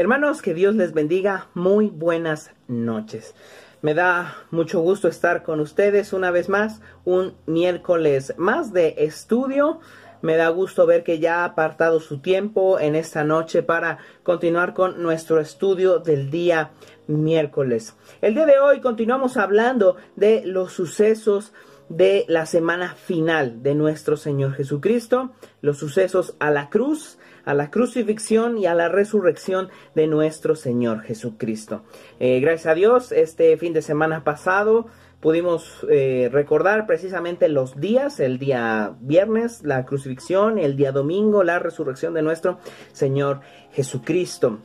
Hermanos, 0.00 0.40
que 0.40 0.54
Dios 0.54 0.76
les 0.76 0.94
bendiga. 0.94 1.48
Muy 1.52 1.88
buenas 1.90 2.52
noches. 2.68 3.34
Me 3.82 3.92
da 3.92 4.34
mucho 4.50 4.80
gusto 4.80 5.08
estar 5.08 5.42
con 5.42 5.60
ustedes 5.60 6.14
una 6.14 6.30
vez 6.30 6.48
más, 6.48 6.80
un 7.04 7.34
miércoles 7.44 8.32
más 8.38 8.72
de 8.72 8.94
estudio. 8.96 9.78
Me 10.22 10.38
da 10.38 10.48
gusto 10.48 10.86
ver 10.86 11.04
que 11.04 11.18
ya 11.18 11.42
ha 11.42 11.44
apartado 11.44 12.00
su 12.00 12.20
tiempo 12.20 12.80
en 12.80 12.96
esta 12.96 13.24
noche 13.24 13.62
para 13.62 13.98
continuar 14.22 14.72
con 14.72 15.02
nuestro 15.02 15.38
estudio 15.38 15.98
del 15.98 16.30
día 16.30 16.70
miércoles. 17.06 17.94
El 18.22 18.32
día 18.32 18.46
de 18.46 18.58
hoy 18.58 18.80
continuamos 18.80 19.36
hablando 19.36 19.96
de 20.16 20.46
los 20.46 20.72
sucesos 20.72 21.52
de 21.90 22.24
la 22.26 22.46
semana 22.46 22.94
final 22.94 23.62
de 23.62 23.74
nuestro 23.74 24.16
Señor 24.16 24.54
Jesucristo, 24.54 25.32
los 25.60 25.76
sucesos 25.76 26.36
a 26.38 26.50
la 26.50 26.70
cruz, 26.70 27.18
a 27.44 27.54
la 27.54 27.70
crucifixión 27.70 28.58
y 28.58 28.66
a 28.66 28.74
la 28.74 28.88
resurrección 28.88 29.68
de 29.94 30.06
nuestro 30.06 30.54
Señor 30.54 31.02
Jesucristo. 31.02 31.82
Eh, 32.18 32.40
gracias 32.40 32.66
a 32.66 32.74
Dios, 32.74 33.12
este 33.12 33.56
fin 33.56 33.72
de 33.72 33.82
semana 33.82 34.24
pasado 34.24 34.86
pudimos 35.20 35.86
eh, 35.90 36.30
recordar 36.32 36.86
precisamente 36.86 37.48
los 37.48 37.78
días, 37.78 38.20
el 38.20 38.38
día 38.38 38.94
viernes, 39.00 39.62
la 39.62 39.84
crucifixión, 39.84 40.58
el 40.58 40.76
día 40.76 40.92
domingo, 40.92 41.44
la 41.44 41.58
resurrección 41.58 42.14
de 42.14 42.22
nuestro 42.22 42.58
Señor 42.92 43.40
Jesucristo. 43.72 44.58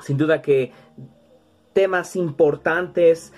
Sin 0.00 0.18
duda 0.18 0.42
que 0.42 0.72
temas 1.72 2.16
importantes, 2.16 3.32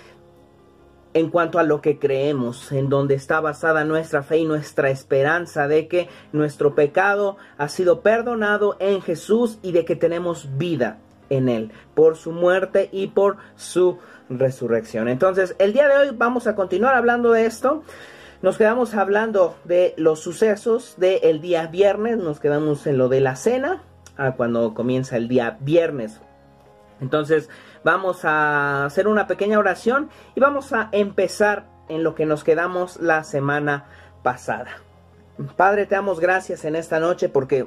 en 1.15 1.31
cuanto 1.31 1.59
a 1.59 1.63
lo 1.63 1.81
que 1.81 1.99
creemos, 1.99 2.71
en 2.73 2.89
donde 2.89 3.15
está 3.15 3.41
basada 3.41 3.85
nuestra 3.85 4.23
fe 4.23 4.39
y 4.39 4.45
nuestra 4.45 4.91
esperanza 4.91 5.69
de 5.69 5.89
que 5.89 6.09
nuestro 6.33 6.75
pecado 6.75 7.37
ha 7.57 7.69
sido 7.69 8.01
perdonado 8.01 8.77
en 8.79 9.01
Jesús 9.03 9.59
y 9.63 9.73
de 9.73 9.85
que 9.85 9.97
tenemos 9.97 10.59
vida 10.59 10.99
en 11.31 11.49
Él, 11.49 11.73
por 11.95 12.17
su 12.17 12.33
muerte 12.33 12.89
y 12.93 13.09
por 13.09 13.37
su 13.57 13.99
resurrección. 14.29 15.09
Entonces, 15.09 15.57
el 15.59 15.73
día 15.73 15.89
de 15.89 15.97
hoy 15.97 16.17
vamos 16.17 16.47
a 16.47 16.55
continuar 16.55 16.95
hablando 16.95 17.33
de 17.33 17.47
esto. 17.47 17.83
Nos 18.41 18.57
quedamos 18.57 18.95
hablando 18.95 19.57
de 19.65 19.95
los 19.97 20.21
sucesos 20.21 20.95
del 20.99 21.41
día 21.41 21.67
viernes, 21.67 22.19
nos 22.19 22.39
quedamos 22.39 22.87
en 22.87 22.99
lo 22.99 23.09
de 23.09 23.21
la 23.21 23.35
cena, 23.37 23.83
a 24.17 24.33
cuando 24.33 24.75
comienza 24.75 25.17
el 25.17 25.29
día 25.29 25.57
viernes. 25.61 26.21
Entonces, 27.01 27.49
Vamos 27.85 28.25
a 28.25 28.85
hacer 28.85 29.09
una 29.09 29.27
pequeña 29.27 29.59
oración 29.59 30.11
y 30.35 30.41
vamos 30.41 30.73
a 30.73 30.89
empezar 30.93 31.67
en 31.89 32.05
lo 32.05 32.15
que 32.15 32.27
nos 32.27 32.45
quedamos 32.45 32.99
la 33.01 33.25
semana 33.25 33.87
pasada. 34.23 34.71
Padre, 35.57 35.87
te 35.87 35.95
damos 35.95 36.21
gracias 36.21 36.65
en 36.65 36.77
esta 36.77 36.99
noche 36.99 37.29
porque 37.29 37.67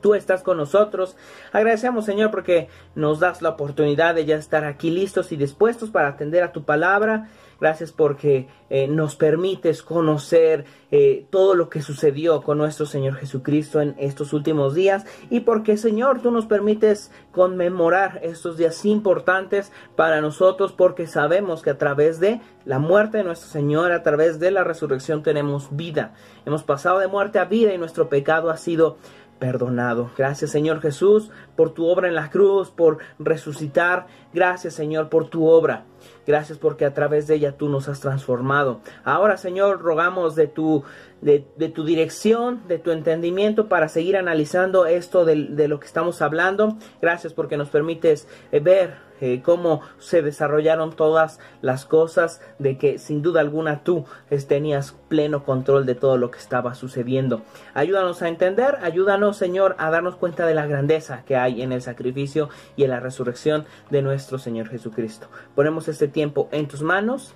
tú 0.00 0.14
estás 0.14 0.42
con 0.42 0.56
nosotros. 0.56 1.16
Agradecemos, 1.52 2.04
Señor, 2.04 2.30
porque 2.30 2.68
nos 2.94 3.20
das 3.20 3.42
la 3.42 3.50
oportunidad 3.50 4.14
de 4.14 4.24
ya 4.24 4.36
estar 4.36 4.64
aquí 4.64 4.90
listos 4.90 5.32
y 5.32 5.36
dispuestos 5.36 5.90
para 5.90 6.08
atender 6.08 6.42
a 6.42 6.52
tu 6.52 6.64
palabra 6.64 7.28
Gracias 7.60 7.92
porque 7.92 8.48
eh, 8.68 8.86
nos 8.86 9.16
permites 9.16 9.82
conocer 9.82 10.66
eh, 10.90 11.26
todo 11.30 11.54
lo 11.54 11.68
que 11.70 11.80
sucedió 11.80 12.42
con 12.42 12.58
nuestro 12.58 12.84
Señor 12.84 13.14
Jesucristo 13.14 13.80
en 13.80 13.94
estos 13.98 14.32
últimos 14.32 14.74
días 14.74 15.04
y 15.30 15.40
porque 15.40 15.76
Señor 15.76 16.20
tú 16.20 16.30
nos 16.30 16.46
permites 16.46 17.10
conmemorar 17.32 18.20
estos 18.22 18.56
días 18.56 18.84
importantes 18.84 19.72
para 19.96 20.20
nosotros 20.20 20.72
porque 20.72 21.06
sabemos 21.06 21.62
que 21.62 21.70
a 21.70 21.78
través 21.78 22.20
de 22.20 22.40
la 22.64 22.78
muerte 22.78 23.18
de 23.18 23.24
nuestro 23.24 23.48
Señor, 23.48 23.92
a 23.92 24.02
través 24.02 24.38
de 24.38 24.50
la 24.50 24.64
resurrección 24.64 25.22
tenemos 25.22 25.68
vida. 25.74 26.14
Hemos 26.44 26.62
pasado 26.62 26.98
de 26.98 27.08
muerte 27.08 27.38
a 27.38 27.44
vida 27.44 27.72
y 27.72 27.78
nuestro 27.78 28.08
pecado 28.08 28.50
ha 28.50 28.56
sido 28.56 28.98
perdonado. 29.38 30.10
Gracias 30.16 30.50
Señor 30.50 30.80
Jesús 30.80 31.30
por 31.56 31.74
tu 31.74 31.86
obra 31.86 32.08
en 32.08 32.14
la 32.14 32.30
cruz, 32.30 32.70
por 32.70 32.98
resucitar. 33.18 34.06
Gracias 34.32 34.74
Señor 34.74 35.08
por 35.08 35.28
tu 35.28 35.46
obra. 35.46 35.84
Gracias 36.26 36.58
porque 36.58 36.84
a 36.84 36.94
través 36.94 37.26
de 37.26 37.36
ella 37.36 37.52
tú 37.52 37.68
nos 37.68 37.88
has 37.88 38.00
transformado. 38.00 38.80
Ahora, 39.04 39.36
Señor, 39.36 39.80
rogamos 39.80 40.34
de 40.34 40.46
tu, 40.48 40.82
de, 41.20 41.40
tu 41.68 41.84
dirección, 41.84 42.62
de 42.68 42.78
tu 42.78 42.90
entendimiento 42.90 43.68
para 43.68 43.88
seguir 43.88 44.16
analizando 44.16 44.86
esto 44.86 45.24
de, 45.24 45.46
de, 45.50 45.68
lo 45.68 45.78
que 45.78 45.86
estamos 45.86 46.22
hablando. 46.22 46.76
Gracias 47.00 47.32
porque 47.32 47.56
nos 47.56 47.70
permites 47.70 48.28
eh, 48.50 48.60
ver 48.60 49.05
eh, 49.20 49.42
cómo 49.42 49.80
se 49.98 50.22
desarrollaron 50.22 50.94
todas 50.94 51.40
las 51.62 51.84
cosas, 51.84 52.40
de 52.58 52.78
que 52.78 52.98
sin 52.98 53.22
duda 53.22 53.40
alguna 53.40 53.82
tú 53.82 54.04
tenías 54.48 54.92
pleno 55.08 55.44
control 55.44 55.86
de 55.86 55.94
todo 55.94 56.16
lo 56.16 56.30
que 56.30 56.38
estaba 56.38 56.74
sucediendo. 56.74 57.42
Ayúdanos 57.74 58.22
a 58.22 58.28
entender, 58.28 58.78
ayúdanos 58.82 59.36
Señor 59.36 59.76
a 59.78 59.90
darnos 59.90 60.16
cuenta 60.16 60.46
de 60.46 60.54
la 60.54 60.66
grandeza 60.66 61.22
que 61.24 61.36
hay 61.36 61.62
en 61.62 61.72
el 61.72 61.82
sacrificio 61.82 62.48
y 62.76 62.84
en 62.84 62.90
la 62.90 63.00
resurrección 63.00 63.64
de 63.90 64.02
nuestro 64.02 64.38
Señor 64.38 64.68
Jesucristo. 64.68 65.28
Ponemos 65.54 65.88
este 65.88 66.08
tiempo 66.08 66.48
en 66.52 66.68
tus 66.68 66.82
manos. 66.82 67.34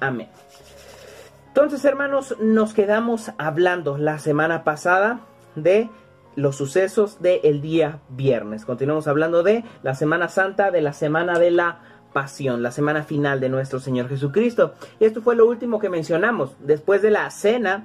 Amén. 0.00 0.28
Entonces, 1.48 1.84
hermanos, 1.84 2.36
nos 2.40 2.74
quedamos 2.74 3.32
hablando 3.36 3.98
la 3.98 4.18
semana 4.18 4.62
pasada 4.62 5.20
de 5.56 5.90
los 6.36 6.56
sucesos 6.56 7.20
del 7.20 7.60
día 7.60 8.00
viernes. 8.08 8.64
Continuamos 8.64 9.08
hablando 9.08 9.42
de 9.42 9.64
la 9.82 9.94
Semana 9.94 10.28
Santa, 10.28 10.70
de 10.70 10.80
la 10.80 10.92
Semana 10.92 11.38
de 11.38 11.50
la 11.50 11.80
Pasión, 12.12 12.62
la 12.62 12.72
semana 12.72 13.04
final 13.04 13.38
de 13.38 13.48
nuestro 13.48 13.78
Señor 13.78 14.08
Jesucristo. 14.08 14.74
Y 14.98 15.04
esto 15.04 15.22
fue 15.22 15.36
lo 15.36 15.46
último 15.46 15.78
que 15.78 15.88
mencionamos. 15.88 16.56
Después 16.58 17.02
de 17.02 17.10
la 17.10 17.30
cena, 17.30 17.84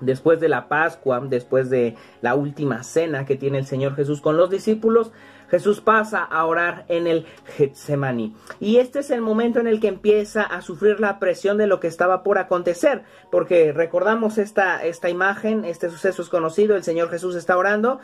después 0.00 0.40
de 0.40 0.48
la 0.48 0.68
Pascua, 0.68 1.20
después 1.20 1.68
de 1.68 1.96
la 2.22 2.34
última 2.34 2.82
cena 2.82 3.26
que 3.26 3.36
tiene 3.36 3.58
el 3.58 3.66
Señor 3.66 3.96
Jesús 3.96 4.20
con 4.20 4.36
los 4.36 4.48
discípulos, 4.50 5.12
Jesús 5.54 5.80
pasa 5.80 6.24
a 6.24 6.46
orar 6.46 6.84
en 6.88 7.06
el 7.06 7.26
Getsemaní. 7.56 8.34
Y 8.58 8.78
este 8.78 8.98
es 8.98 9.10
el 9.12 9.20
momento 9.20 9.60
en 9.60 9.68
el 9.68 9.78
que 9.78 9.86
empieza 9.86 10.42
a 10.42 10.62
sufrir 10.62 10.98
la 10.98 11.20
presión 11.20 11.58
de 11.58 11.68
lo 11.68 11.78
que 11.78 11.86
estaba 11.86 12.24
por 12.24 12.38
acontecer, 12.38 13.04
porque 13.30 13.72
recordamos 13.72 14.36
esta, 14.38 14.84
esta 14.84 15.10
imagen, 15.10 15.64
este 15.64 15.90
suceso 15.90 16.22
es 16.22 16.28
conocido, 16.28 16.74
el 16.74 16.82
Señor 16.82 17.08
Jesús 17.08 17.36
está 17.36 17.56
orando, 17.56 18.00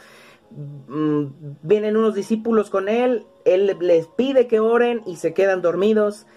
mm, 0.53 1.25
vienen 1.63 1.97
unos 1.97 2.15
discípulos 2.15 2.71
con 2.71 2.89
él, 2.89 3.27
él 3.45 3.77
les 3.81 4.07
pide 4.07 4.47
que 4.47 4.61
oren 4.61 5.03
y 5.05 5.17
se 5.17 5.35
quedan 5.35 5.61
dormidos. 5.61 6.29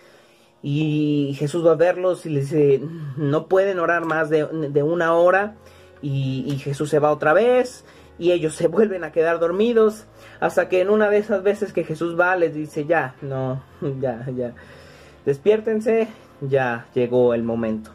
Y 0.64 1.36
Jesús 1.38 1.64
va 1.64 1.74
a 1.74 1.76
verlos 1.76 2.26
y 2.26 2.30
les 2.30 2.50
dice, 2.50 2.82
no 3.18 3.48
pueden 3.48 3.78
orar 3.78 4.04
más 4.06 4.32
de, 4.32 4.46
una 4.82 5.14
hora. 5.14 5.58
Y 6.02 6.58
Jesús 6.64 6.90
se 6.90 6.98
va 6.98 7.12
otra 7.12 7.34
vez 7.34 7.86
y 8.18 8.32
ellos 8.32 8.56
se 8.56 8.68
vuelven 8.78 9.04
a 9.04 9.12
quedar 9.12 9.40
dormidos 9.40 10.08
hasta 10.44 10.68
que 10.68 10.82
en 10.82 10.90
una 10.90 11.10
de 11.10 11.20
esas 11.20 11.42
veces 11.42 11.72
que 11.72 11.86
Jesús 11.86 12.20
va 12.20 12.36
les 12.36 12.54
dice 12.54 12.86
ya, 12.86 13.16
no, 13.22 13.64
ya, 14.02 14.28
ya, 14.36 14.54
despiértense, 15.26 16.10
ya 16.42 16.86
llegó 16.94 17.34
el 17.34 17.44
momento, 17.44 17.92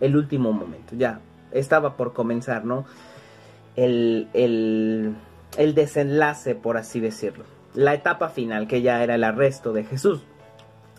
el 0.00 0.18
último 0.18 0.52
momento, 0.52 0.94
ya 0.96 1.20
estaba 1.52 1.96
por 1.96 2.12
comenzar, 2.12 2.66
¿no? 2.66 2.84
El, 3.74 4.28
el, 4.34 5.14
el 5.56 5.74
desenlace, 5.74 6.56
por 6.56 6.76
así 6.76 7.00
decirlo, 7.00 7.44
la 7.72 7.94
etapa 7.94 8.28
final 8.28 8.68
que 8.68 8.82
ya 8.82 9.02
era 9.02 9.14
el 9.14 9.24
arresto 9.24 9.72
de 9.72 9.84
Jesús. 9.84 10.26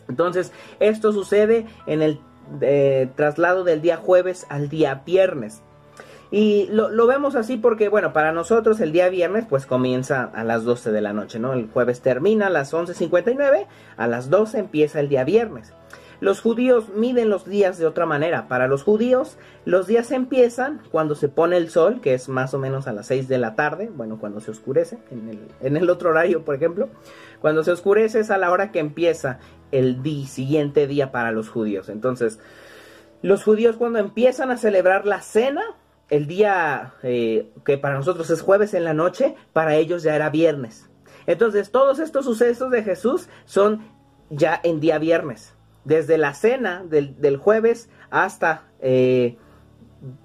Entonces, 0.10 0.52
esto 0.80 1.14
sucede 1.14 1.68
en 1.86 2.02
el 2.02 2.20
eh, 2.62 3.12
traslado 3.16 3.64
del 3.64 3.84
día 3.84 3.98
jueves 3.98 4.48
al 4.50 4.70
día 4.70 5.04
viernes. 5.06 5.62
Y 6.30 6.68
lo, 6.72 7.08
vemos 7.08 7.36
así 7.36 7.58
porque, 7.58 7.88
bueno, 7.88 8.12
para 8.12 8.32
nosotros 8.32 8.80
el 8.82 8.92
día 8.92 9.10
viernes 9.10 9.46
pues 9.48 9.66
comienza 9.66 10.24
a 10.24 10.44
las 10.44 10.64
12 10.64 10.92
de 10.92 11.02
la 11.02 11.14
noche, 11.14 11.40
¿no? 11.40 11.54
El 11.54 11.70
jueves 11.70 12.02
termina 12.02 12.48
a 12.48 12.50
las 12.50 12.74
11.59, 12.74 13.66
a 13.96 14.08
las 14.08 14.30
12 14.30 14.60
empieza 14.60 15.00
el 15.00 15.08
día 15.08 15.24
viernes. 15.24 15.74
Los 16.20 16.42
judíos 16.42 16.90
miden 16.96 17.30
los 17.30 17.46
días 17.46 17.78
de 17.78 17.86
otra 17.86 18.08
manera. 18.08 18.48
Para 18.48 18.68
los 18.68 18.84
judíos, 18.84 19.38
los 19.66 19.86
días 19.86 20.12
empiezan 20.12 20.82
cuando 20.92 21.14
se 21.14 21.30
pone 21.30 21.58
el 21.58 21.70
sol, 21.70 22.02
que 22.02 22.16
es 22.16 22.28
más 22.28 22.56
o 22.56 22.60
menos 22.60 22.88
a 22.88 22.94
las 22.94 23.06
6 23.06 23.28
de 23.28 23.38
la 23.38 23.56
tarde, 23.56 23.92
bueno, 23.94 24.18
cuando 24.20 24.42
se 24.42 24.50
oscurece, 24.50 24.98
en 25.12 25.30
el, 25.30 25.40
en 25.62 25.78
el 25.78 25.90
otro 25.90 26.10
horario, 26.10 26.44
por 26.44 26.56
ejemplo. 26.56 26.90
Cuando 27.40 27.64
se 27.64 27.72
oscurece 27.72 28.22
es 28.22 28.32
a 28.32 28.40
la 28.40 28.52
hora 28.52 28.72
que 28.72 28.80
empieza 28.80 29.38
el 29.72 30.02
siguiente 30.28 30.88
día 30.88 31.12
para 31.12 31.32
los 31.32 31.50
judíos. 31.50 31.88
Entonces, 31.88 32.40
los 33.22 33.44
judíos 33.44 33.78
cuando 33.78 34.00
empiezan 34.00 34.50
a 34.50 34.58
celebrar 34.58 35.06
la 35.06 35.22
cena, 35.22 35.64
el 36.10 36.28
día 36.28 36.94
eh, 37.04 37.52
que 37.66 37.78
para 37.78 37.96
nosotros 37.96 38.30
es 38.30 38.42
jueves 38.42 38.74
en 38.74 38.84
la 38.84 38.94
noche, 38.94 39.36
para 39.54 39.76
ellos 39.76 40.04
ya 40.04 40.16
era 40.16 40.30
viernes. 40.30 40.90
Entonces 41.26 41.72
todos 41.72 42.00
estos 42.00 42.26
sucesos 42.26 42.72
de 42.72 42.84
Jesús 42.84 43.28
son 43.46 43.82
ya 44.30 44.60
en 44.64 44.80
día 44.80 45.00
viernes. 45.00 45.54
Desde 45.84 46.18
la 46.18 46.34
cena 46.34 46.84
del, 46.86 47.38
jueves 47.38 47.90
hasta, 48.10 48.66
eh, 48.82 49.38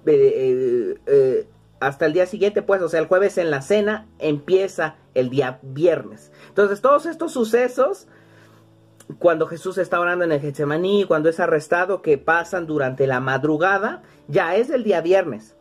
eh, 0.05 1.47
hasta 1.79 2.05
el 2.05 2.13
día 2.13 2.25
siguiente, 2.25 2.61
pues, 2.61 2.81
o 2.81 2.89
sea, 2.89 2.99
el 2.99 3.07
jueves 3.07 3.37
en 3.37 3.49
la 3.49 3.61
cena 3.61 4.07
empieza 4.19 4.95
el 5.13 5.29
día 5.29 5.59
viernes. 5.61 6.31
Entonces 6.49 6.81
todos 6.81 7.05
estos 7.05 7.31
sucesos 7.31 8.07
cuando 9.19 9.47
Jesús 9.47 9.77
está 9.77 9.99
orando 9.99 10.23
en 10.23 10.31
el 10.31 10.39
Getsemaní, 10.39 11.05
cuando 11.05 11.29
es 11.29 11.39
arrestado, 11.41 12.01
que 12.01 12.17
pasan 12.17 12.65
durante 12.65 13.05
la 13.05 13.19
madrugada, 13.19 14.01
ya 14.27 14.55
es 14.55 14.69
el 14.69 14.83
día 14.83 15.01
viernes 15.01 15.55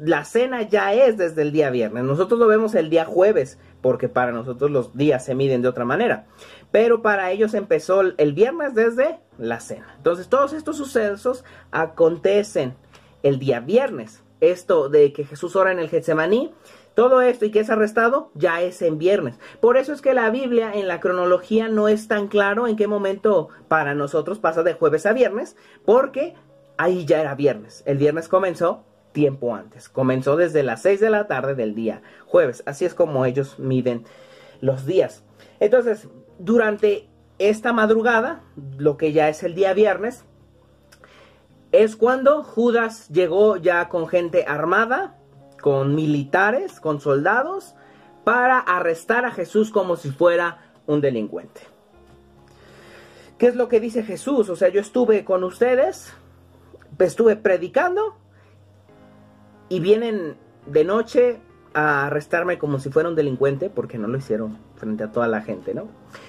la 0.00 0.24
cena 0.24 0.62
ya 0.62 0.92
es 0.92 1.16
desde 1.16 1.42
el 1.42 1.52
día 1.52 1.70
viernes. 1.70 2.04
Nosotros 2.04 2.38
lo 2.38 2.46
vemos 2.46 2.74
el 2.74 2.90
día 2.90 3.04
jueves, 3.04 3.58
porque 3.80 4.08
para 4.08 4.32
nosotros 4.32 4.70
los 4.70 4.96
días 4.96 5.24
se 5.24 5.34
miden 5.34 5.62
de 5.62 5.68
otra 5.68 5.84
manera. 5.84 6.26
Pero 6.70 7.02
para 7.02 7.30
ellos 7.30 7.54
empezó 7.54 8.00
el 8.00 8.32
viernes 8.32 8.74
desde 8.74 9.20
la 9.38 9.60
cena. 9.60 9.94
Entonces 9.96 10.28
todos 10.28 10.52
estos 10.52 10.76
sucesos 10.76 11.44
acontecen 11.70 12.74
el 13.22 13.38
día 13.38 13.60
viernes. 13.60 14.22
Esto 14.40 14.88
de 14.88 15.12
que 15.12 15.24
Jesús 15.24 15.56
ora 15.56 15.72
en 15.72 15.78
el 15.78 15.88
Getsemaní, 15.88 16.52
todo 16.94 17.20
esto 17.20 17.44
y 17.44 17.50
que 17.50 17.60
es 17.60 17.70
arrestado 17.70 18.30
ya 18.34 18.62
es 18.62 18.82
en 18.82 18.98
viernes. 18.98 19.38
Por 19.60 19.76
eso 19.76 19.92
es 19.92 20.00
que 20.00 20.14
la 20.14 20.30
Biblia 20.30 20.72
en 20.74 20.88
la 20.88 21.00
cronología 21.00 21.68
no 21.68 21.88
es 21.88 22.08
tan 22.08 22.28
claro 22.28 22.66
en 22.66 22.76
qué 22.76 22.86
momento 22.86 23.48
para 23.68 23.94
nosotros 23.94 24.38
pasa 24.38 24.62
de 24.62 24.74
jueves 24.74 25.06
a 25.06 25.12
viernes, 25.12 25.56
porque 25.84 26.34
ahí 26.78 27.04
ya 27.04 27.20
era 27.20 27.34
viernes. 27.34 27.82
El 27.86 27.98
viernes 27.98 28.28
comenzó 28.28 28.84
tiempo 29.16 29.54
antes. 29.54 29.88
Comenzó 29.88 30.36
desde 30.36 30.62
las 30.62 30.82
6 30.82 31.00
de 31.00 31.08
la 31.08 31.26
tarde 31.26 31.54
del 31.54 31.74
día 31.74 32.02
jueves. 32.26 32.62
Así 32.66 32.84
es 32.84 32.92
como 32.92 33.24
ellos 33.24 33.58
miden 33.58 34.04
los 34.60 34.84
días. 34.84 35.24
Entonces, 35.58 36.06
durante 36.38 37.08
esta 37.38 37.72
madrugada, 37.72 38.42
lo 38.76 38.98
que 38.98 39.12
ya 39.12 39.30
es 39.30 39.42
el 39.42 39.54
día 39.54 39.72
viernes, 39.72 40.26
es 41.72 41.96
cuando 41.96 42.42
Judas 42.44 43.08
llegó 43.08 43.56
ya 43.56 43.88
con 43.88 44.06
gente 44.06 44.44
armada, 44.46 45.16
con 45.62 45.94
militares, 45.94 46.78
con 46.78 47.00
soldados, 47.00 47.74
para 48.22 48.58
arrestar 48.58 49.24
a 49.24 49.30
Jesús 49.30 49.70
como 49.70 49.96
si 49.96 50.10
fuera 50.10 50.74
un 50.86 51.00
delincuente. 51.00 51.62
¿Qué 53.38 53.46
es 53.46 53.56
lo 53.56 53.68
que 53.68 53.80
dice 53.80 54.02
Jesús? 54.02 54.50
O 54.50 54.56
sea, 54.56 54.68
yo 54.68 54.82
estuve 54.82 55.24
con 55.24 55.42
ustedes, 55.42 56.12
estuve 56.98 57.36
predicando 57.36 58.18
y 59.68 59.80
vienen 59.80 60.36
de 60.66 60.84
noche 60.84 61.40
a 61.74 62.06
arrestarme 62.06 62.58
como 62.58 62.78
si 62.78 62.90
fuera 62.90 63.08
un 63.08 63.14
delincuente 63.14 63.68
porque 63.68 63.98
no 63.98 64.08
lo 64.08 64.16
hicieron 64.16 64.58
frente 64.76 65.04
a 65.04 65.12
toda 65.12 65.28
la 65.28 65.42
gente, 65.42 65.74
¿no? 65.74 65.88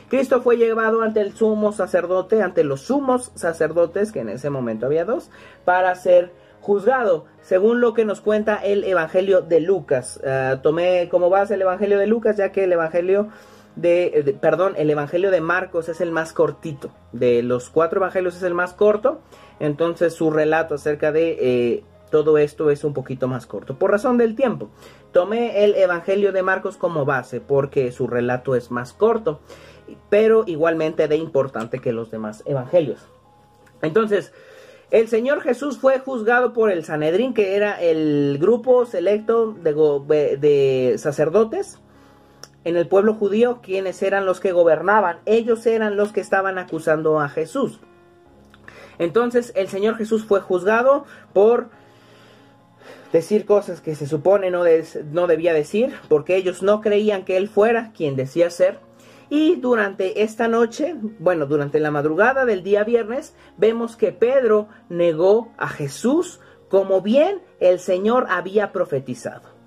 Cristo 0.10 0.42
fue 0.42 0.58
llevado 0.58 1.02
ante 1.02 1.22
el 1.22 1.34
sumo 1.34 1.72
sacerdote, 1.72 2.42
ante 2.42 2.64
los 2.64 2.82
sumos 2.82 3.32
sacerdotes, 3.36 4.12
que 4.12 4.20
en 4.20 4.30
ese 4.30 4.50
momento 4.50 4.86
había 4.86 5.06
dos, 5.06 5.30
para 5.64 5.96
ser 5.96 6.34
juzgado, 6.60 7.26
según 7.42 7.80
lo 7.80 7.94
que 7.94 8.04
nos 8.04 8.20
cuenta 8.20 8.58
el 8.58 8.84
Evangelio 8.84 9.42
de 9.42 9.62
Lucas. 9.62 10.20
Ah, 10.26 10.60
tomé 10.62 11.08
como 11.10 11.30
base 11.30 11.54
el 11.54 11.62
Evangelio 11.62 11.98
de 11.98 12.08
Lucas, 12.08 12.36
ya 12.36 12.52
que 12.52 12.66
el 12.66 12.74
Evangelio 12.74 13.30
de, 13.78 14.38
perdón, 14.42 14.74
el 14.76 14.90
Evangelio 14.90 15.32
de 15.32 15.40
Marcos 15.40 15.88
es 15.88 16.02
el 16.02 16.12
más 16.12 16.34
cortito. 16.34 16.92
De 17.14 17.44
los 17.44 17.70
cuatro 17.70 18.00
Evangelios 18.00 18.36
es 18.36 18.44
el 18.44 18.54
más 18.54 18.74
corto. 18.74 19.22
Entonces 19.60 20.14
su 20.14 20.30
relato 20.32 20.76
acerca 20.76 21.12
de 21.12 21.38
eh, 21.40 21.84
todo 22.10 22.38
esto 22.38 22.70
es 22.70 22.84
un 22.84 22.94
poquito 22.94 23.28
más 23.28 23.46
corto. 23.46 23.78
Por 23.78 23.92
razón 23.92 24.18
del 24.18 24.36
tiempo, 24.36 24.70
tomé 25.12 25.64
el 25.64 25.76
Evangelio 25.76 26.32
de 26.32 26.44
Marcos 26.44 26.78
como 26.78 27.06
base 27.06 27.42
porque 27.42 27.92
su 27.92 28.08
relato 28.08 28.56
es 28.56 28.72
más 28.72 28.94
corto, 28.94 29.40
pero 30.10 30.44
igualmente 30.48 31.08
de 31.08 31.18
importante 31.18 31.80
que 31.80 31.92
los 31.92 32.12
demás 32.12 32.44
Evangelios. 32.46 33.08
Entonces, 33.82 34.34
el 34.90 35.10
Señor 35.10 35.42
Jesús 35.42 35.78
fue 35.78 36.00
juzgado 36.00 36.54
por 36.54 36.72
el 36.72 36.86
Sanedrín, 36.86 37.34
que 37.34 37.56
era 37.56 37.82
el 37.82 38.38
grupo 38.40 38.86
selecto 38.86 39.52
de, 39.52 40.38
de 40.38 40.96
sacerdotes 40.98 41.80
en 42.64 42.78
el 42.78 42.88
pueblo 42.88 43.14
judío, 43.14 43.60
quienes 43.62 44.02
eran 44.02 44.26
los 44.26 44.40
que 44.40 44.54
gobernaban. 44.54 45.20
Ellos 45.26 45.66
eran 45.66 45.98
los 45.98 46.14
que 46.14 46.22
estaban 46.22 46.58
acusando 46.58 47.20
a 47.20 47.28
Jesús. 47.28 47.82
Entonces 48.98 49.52
el 49.56 49.68
Señor 49.68 49.96
Jesús 49.98 50.26
fue 50.26 50.40
juzgado 50.40 51.06
por 51.34 51.70
decir 53.12 53.46
cosas 53.46 53.82
que 53.82 53.96
se 53.96 54.08
supone 54.08 54.52
no, 54.52 54.64
no 55.12 55.28
debía 55.28 55.54
decir, 55.54 55.94
porque 56.10 56.36
ellos 56.36 56.62
no 56.64 56.82
creían 56.82 57.26
que 57.26 57.38
él 57.38 57.48
fuera 57.48 57.92
quien 57.96 58.16
decía 58.16 58.50
ser. 58.50 58.80
Y 59.30 59.56
durante 59.58 60.24
esta 60.24 60.48
noche, 60.48 60.96
bueno, 61.20 61.46
durante 61.46 61.80
la 61.80 61.92
madrugada 61.92 62.46
del 62.46 62.64
día 62.64 62.84
viernes, 62.84 63.36
vemos 63.58 63.98
que 63.98 64.12
Pedro 64.12 64.70
negó 64.90 65.52
a 65.58 65.68
Jesús 65.68 66.40
como 66.70 67.02
bien 67.02 67.42
el 67.60 67.80
Señor 67.80 68.28
había 68.30 68.72
profetizado. 68.72 69.58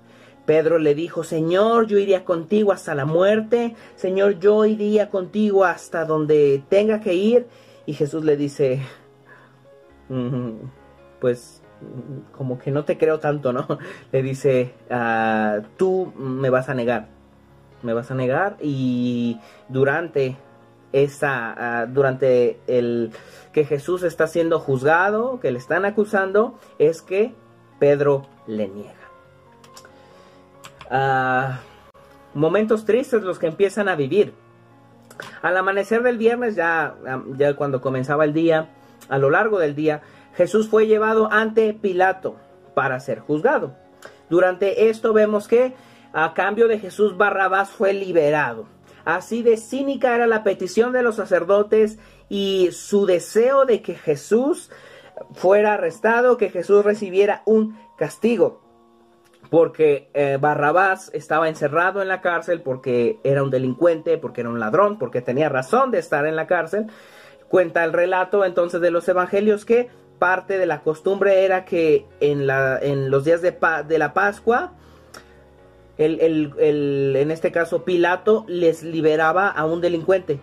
Pedro 0.45 0.79
le 0.79 0.95
dijo, 0.95 1.23
Señor, 1.23 1.87
yo 1.87 1.97
iría 1.97 2.25
contigo 2.25 2.71
hasta 2.71 2.95
la 2.95 3.05
muerte, 3.05 3.75
Señor, 3.95 4.39
yo 4.39 4.65
iría 4.65 5.09
contigo 5.09 5.65
hasta 5.65 6.05
donde 6.05 6.63
tenga 6.67 6.99
que 6.99 7.13
ir. 7.13 7.47
Y 7.85 7.93
Jesús 7.93 8.23
le 8.23 8.37
dice, 8.37 8.81
pues 11.19 11.60
como 12.31 12.59
que 12.59 12.71
no 12.71 12.83
te 12.85 12.97
creo 12.97 13.19
tanto, 13.19 13.53
¿no? 13.53 13.67
Le 14.11 14.21
dice, 14.21 14.73
ah, 14.89 15.59
tú 15.77 16.13
me 16.17 16.49
vas 16.49 16.69
a 16.69 16.73
negar, 16.73 17.07
me 17.83 17.93
vas 17.93 18.11
a 18.11 18.15
negar 18.15 18.57
y 18.61 19.39
durante 19.69 20.37
esa, 20.93 21.81
ah, 21.81 21.85
durante 21.85 22.59
el 22.67 23.11
que 23.53 23.65
Jesús 23.65 24.03
está 24.03 24.27
siendo 24.27 24.59
juzgado, 24.59 25.39
que 25.39 25.51
le 25.51 25.57
están 25.57 25.85
acusando, 25.85 26.59
es 26.79 27.01
que 27.01 27.33
Pedro 27.79 28.27
le 28.47 28.67
niega. 28.67 28.93
Ah, 30.89 31.59
momentos 32.33 32.85
tristes 32.85 33.23
los 33.23 33.39
que 33.39 33.47
empiezan 33.47 33.89
a 33.89 33.95
vivir. 33.95 34.33
Al 35.41 35.55
amanecer 35.57 36.03
del 36.03 36.17
viernes, 36.17 36.55
ya, 36.55 36.95
ya 37.37 37.55
cuando 37.55 37.81
comenzaba 37.81 38.25
el 38.25 38.33
día, 38.33 38.69
a 39.09 39.17
lo 39.17 39.29
largo 39.29 39.59
del 39.59 39.75
día, 39.75 40.01
Jesús 40.35 40.69
fue 40.69 40.87
llevado 40.87 41.31
ante 41.31 41.73
Pilato 41.73 42.37
para 42.73 42.99
ser 42.99 43.19
juzgado. 43.19 43.75
Durante 44.29 44.89
esto 44.89 45.13
vemos 45.13 45.47
que 45.47 45.73
a 46.13 46.33
cambio 46.33 46.67
de 46.67 46.79
Jesús 46.79 47.17
Barrabás 47.17 47.69
fue 47.69 47.93
liberado. 47.93 48.65
Así 49.05 49.41
de 49.43 49.57
cínica 49.57 50.15
era 50.15 50.27
la 50.27 50.43
petición 50.43 50.93
de 50.93 51.03
los 51.03 51.15
sacerdotes 51.15 51.97
y 52.29 52.69
su 52.71 53.05
deseo 53.05 53.65
de 53.65 53.81
que 53.81 53.95
Jesús 53.95 54.69
fuera 55.33 55.73
arrestado, 55.73 56.37
que 56.37 56.49
Jesús 56.49 56.83
recibiera 56.85 57.41
un 57.45 57.77
castigo. 57.97 58.61
Porque 59.49 60.09
eh, 60.13 60.37
Barrabás 60.39 61.11
estaba 61.13 61.49
encerrado 61.49 62.01
en 62.01 62.07
la 62.07 62.21
cárcel 62.21 62.61
porque 62.61 63.19
era 63.23 63.43
un 63.43 63.49
delincuente, 63.49 64.17
porque 64.17 64.41
era 64.41 64.49
un 64.49 64.59
ladrón, 64.59 64.97
porque 64.97 65.21
tenía 65.21 65.49
razón 65.49 65.91
de 65.91 65.99
estar 65.99 66.25
en 66.25 66.35
la 66.35 66.47
cárcel. 66.47 66.87
Cuenta 67.49 67.83
el 67.83 67.91
relato 67.91 68.45
entonces 68.45 68.79
de 68.79 68.91
los 68.91 69.09
evangelios 69.09 69.65
que 69.65 69.89
parte 70.21 70.59
de 70.59 70.67
la 70.67 70.81
costumbre 70.81 71.45
era 71.45 71.65
que 71.65 72.05
en, 72.19 72.45
la, 72.45 72.77
en 72.79 73.09
los 73.09 73.25
días 73.25 73.41
de, 73.41 73.57
de 73.87 73.97
la 73.97 74.13
Pascua, 74.13 74.73
el, 75.97 76.53
en 76.59 77.31
este 77.31 77.51
caso 77.51 77.83
Pilato 77.83 78.45
les 78.47 78.83
liberaba 78.83 79.47
a 79.47 79.65
un 79.65 79.81
delincuente. 79.81 80.39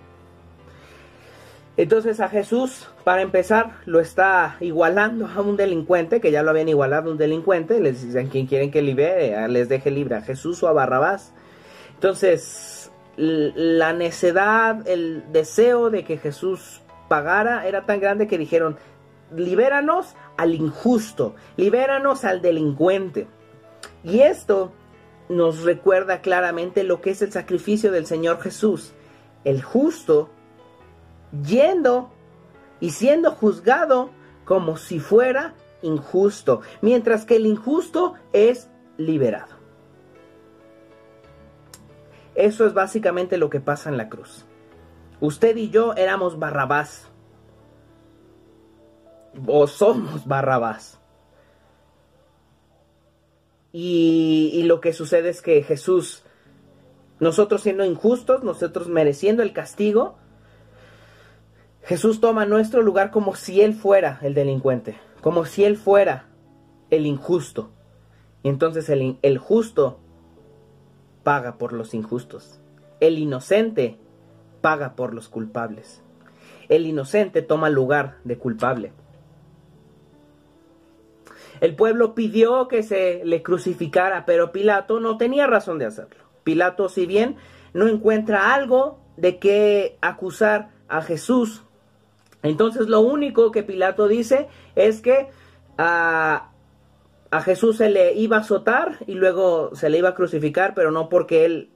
Entonces 1.77 2.19
a 2.19 2.29
Jesús, 2.29 2.89
para 3.05 3.23
empezar, 3.23 3.77
lo 3.87 4.01
está 4.01 4.57
igualando 4.59 5.29
a 5.29 5.41
un 5.43 5.57
delincuente, 5.57 6.21
que 6.21 6.33
ya 6.33 6.43
lo 6.43 6.51
habían 6.51 6.69
igualado 6.69 7.11
a 7.11 7.13
un 7.13 7.19
delincuente, 7.19 7.79
les 7.79 8.03
dicen 8.05 8.27
quien 8.31 8.49
quieren 8.49 8.73
que 8.73 8.83
libere, 8.83 9.47
les 9.47 9.69
deje 9.69 9.93
libre, 9.93 10.17
a 10.17 10.23
Jesús 10.23 10.61
o 10.65 10.67
a 10.67 10.73
Barrabás. 10.73 11.33
Entonces, 11.95 12.91
la 13.17 13.93
necedad, 13.93 14.89
el 14.89 15.23
deseo 15.31 15.91
de 15.91 16.03
que 16.03 16.19
Jesús 16.19 16.81
pagara 17.09 17.69
era 17.69 17.87
tan 17.87 18.01
grande 18.01 18.27
que 18.27 18.39
dijeron, 18.39 18.77
libéranos 19.35 20.15
al 20.37 20.55
injusto, 20.55 21.35
libéranos 21.57 22.25
al 22.25 22.41
delincuente. 22.43 23.27
Y 24.05 24.21
esto 24.21 24.73
nos 25.29 25.63
recuerda 25.63 26.21
claramente 26.21 26.85
lo 26.85 27.01
que 27.01 27.11
es 27.11 27.23
el 27.23 27.33
sacrificio 27.33 27.93
del 27.93 28.07
Señor 28.07 28.41
Jesús. 28.41 28.93
El 29.45 29.63
justo 29.63 30.31
yendo 31.45 32.11
y 32.81 32.91
siendo 32.91 33.33
juzgado 33.33 34.11
como 34.45 34.77
si 34.77 34.99
fuera 34.99 35.55
injusto, 35.83 36.63
mientras 36.81 37.25
que 37.25 37.37
el 37.37 37.47
injusto 37.47 38.15
es 38.33 38.71
liberado. 38.97 39.59
Eso 42.35 42.67
es 42.67 42.73
básicamente 42.73 43.37
lo 43.37 43.51
que 43.51 43.61
pasa 43.61 43.91
en 43.91 43.97
la 43.97 44.09
cruz. 44.09 44.47
Usted 45.21 45.57
y 45.57 45.71
yo 45.71 45.95
éramos 45.95 46.39
Barrabás 46.39 47.08
o 49.47 49.67
somos 49.67 50.27
Barrabás. 50.27 50.99
Y, 53.73 54.51
y, 54.55 54.63
lo 54.63 54.81
que 54.81 54.93
sucede 54.93 55.29
es 55.29 55.43
que 55.43 55.63
Jesús, 55.63 56.25
nosotros 57.21 57.63
siendo 57.63 57.85
injustos, 57.85 58.43
nosotros 58.43 58.89
mereciendo 58.89 59.43
el 59.43 59.53
castigo, 59.53 60.17
Jesús 61.83 62.21
toma 62.21 62.45
nuestro 62.45 62.83
lugar 62.83 63.11
como 63.11 63.35
si 63.35 63.61
Él 63.61 63.75
fuera 63.75 64.19
el 64.23 64.35
delincuente, 64.35 64.99
como 65.21 65.45
si 65.45 65.65
Él 65.65 65.77
fuera 65.77 66.27
el 66.91 67.07
injusto. 67.07 67.71
Y 68.43 68.49
entonces 68.49 68.89
el, 68.89 69.19
el 69.23 69.39
justo 69.39 69.99
paga 71.23 71.59
por 71.59 71.73
los 71.73 71.95
injustos. 71.95 72.59
El 73.01 73.19
inocente 73.19 73.99
paga 74.61 74.97
por 74.97 75.15
los 75.15 75.29
culpables. 75.29 76.03
El 76.69 76.87
inocente 76.87 77.43
toma 77.43 77.71
lugar 77.71 78.19
de 78.25 78.39
culpable. 78.39 78.93
El 81.61 81.75
pueblo 81.75 82.15
pidió 82.15 82.69
que 82.69 82.83
se 82.83 83.23
le 83.25 83.43
crucificara, 83.43 84.25
pero 84.27 84.53
Pilato 84.53 85.01
no 85.01 85.17
tenía 85.17 85.47
razón 85.47 85.79
de 85.79 85.87
hacerlo. 85.87 86.25
Pilato, 86.45 86.89
si 86.89 87.07
bien 87.07 87.37
no 87.75 87.89
encuentra 87.89 88.55
algo 88.55 88.99
de 89.17 89.39
qué 89.39 89.99
acusar 90.01 90.71
a 90.89 91.03
Jesús, 91.03 91.65
entonces 92.43 92.89
lo 92.89 93.01
único 93.01 93.51
que 93.51 93.63
Pilato 93.63 94.09
dice 94.09 94.49
es 94.77 95.01
que 95.01 95.29
a, 95.77 96.51
a 97.31 97.41
Jesús 97.43 97.77
se 97.77 97.91
le 97.91 98.15
iba 98.15 98.37
a 98.37 98.41
azotar 98.41 98.99
y 99.07 99.15
luego 99.15 99.75
se 99.75 99.91
le 99.91 99.99
iba 99.99 100.11
a 100.11 100.15
crucificar, 100.15 100.75
pero 100.75 100.91
no 100.91 101.09
porque 101.09 101.45
él 101.45 101.71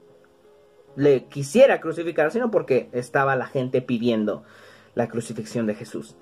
le 0.97 1.25
quisiera 1.25 1.81
crucificar, 1.81 2.31
sino 2.31 2.51
porque 2.51 2.89
estaba 2.93 3.37
la 3.37 3.47
gente 3.47 3.83
pidiendo 3.83 4.45
la 4.95 5.09
crucifixión 5.09 5.67
de 5.67 5.75
Jesús. 5.75 6.17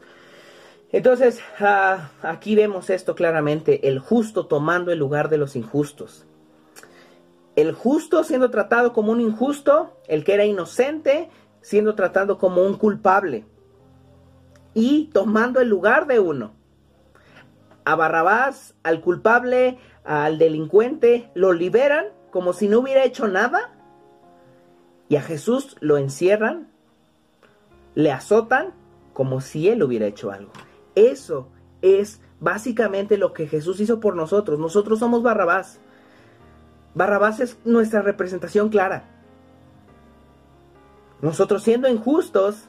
Entonces, 0.92 1.40
ah, 1.60 2.10
aquí 2.22 2.56
vemos 2.56 2.90
esto 2.90 3.14
claramente, 3.14 3.88
el 3.88 4.00
justo 4.00 4.46
tomando 4.46 4.90
el 4.90 4.98
lugar 4.98 5.28
de 5.28 5.38
los 5.38 5.54
injustos. 5.54 6.26
El 7.54 7.72
justo 7.72 8.24
siendo 8.24 8.50
tratado 8.50 8.92
como 8.92 9.12
un 9.12 9.20
injusto, 9.20 9.96
el 10.08 10.24
que 10.24 10.34
era 10.34 10.44
inocente 10.44 11.30
siendo 11.62 11.94
tratado 11.94 12.38
como 12.38 12.62
un 12.62 12.76
culpable 12.76 13.44
y 14.74 15.10
tomando 15.12 15.60
el 15.60 15.68
lugar 15.68 16.06
de 16.06 16.18
uno. 16.20 16.52
A 17.84 17.94
Barrabás, 17.96 18.74
al 18.82 19.00
culpable, 19.00 19.78
al 20.04 20.38
delincuente, 20.38 21.30
lo 21.34 21.52
liberan 21.52 22.06
como 22.30 22.52
si 22.52 22.68
no 22.68 22.78
hubiera 22.78 23.04
hecho 23.04 23.28
nada 23.28 23.72
y 25.08 25.16
a 25.16 25.22
Jesús 25.22 25.76
lo 25.80 25.98
encierran, 25.98 26.68
le 27.94 28.12
azotan 28.12 28.72
como 29.12 29.40
si 29.40 29.68
él 29.68 29.82
hubiera 29.82 30.06
hecho 30.06 30.30
algo. 30.30 30.52
Eso 31.00 31.48
es 31.80 32.20
básicamente 32.40 33.16
lo 33.16 33.32
que 33.32 33.46
Jesús 33.46 33.80
hizo 33.80 34.00
por 34.00 34.14
nosotros. 34.16 34.58
Nosotros 34.58 34.98
somos 34.98 35.22
Barrabás. 35.22 35.80
Barrabás 36.94 37.40
es 37.40 37.58
nuestra 37.64 38.02
representación 38.02 38.68
clara. 38.68 39.04
Nosotros 41.22 41.62
siendo 41.62 41.88
injustos 41.88 42.68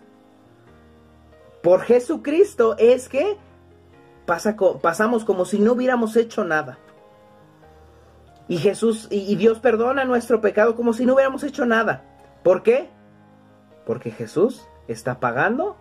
por 1.62 1.82
Jesucristo 1.82 2.76
es 2.78 3.10
que 3.10 3.38
pasamos 4.82 5.26
como 5.26 5.44
si 5.44 5.60
no 5.60 5.74
hubiéramos 5.74 6.16
hecho 6.16 6.46
nada. 6.46 6.78
Y 8.48 8.58
Jesús 8.58 9.08
y 9.10 9.36
Dios 9.36 9.60
perdona 9.60 10.06
nuestro 10.06 10.40
pecado 10.40 10.76
como 10.76 10.94
si 10.94 11.06
no 11.06 11.16
hubiéramos 11.16 11.44
hecho 11.44 11.66
nada. 11.66 12.04
¿Por 12.44 12.64
qué? 12.64 12.90
Porque 13.86 14.12
Jesús 14.12 14.66
está 14.88 15.20
pagando 15.20 15.76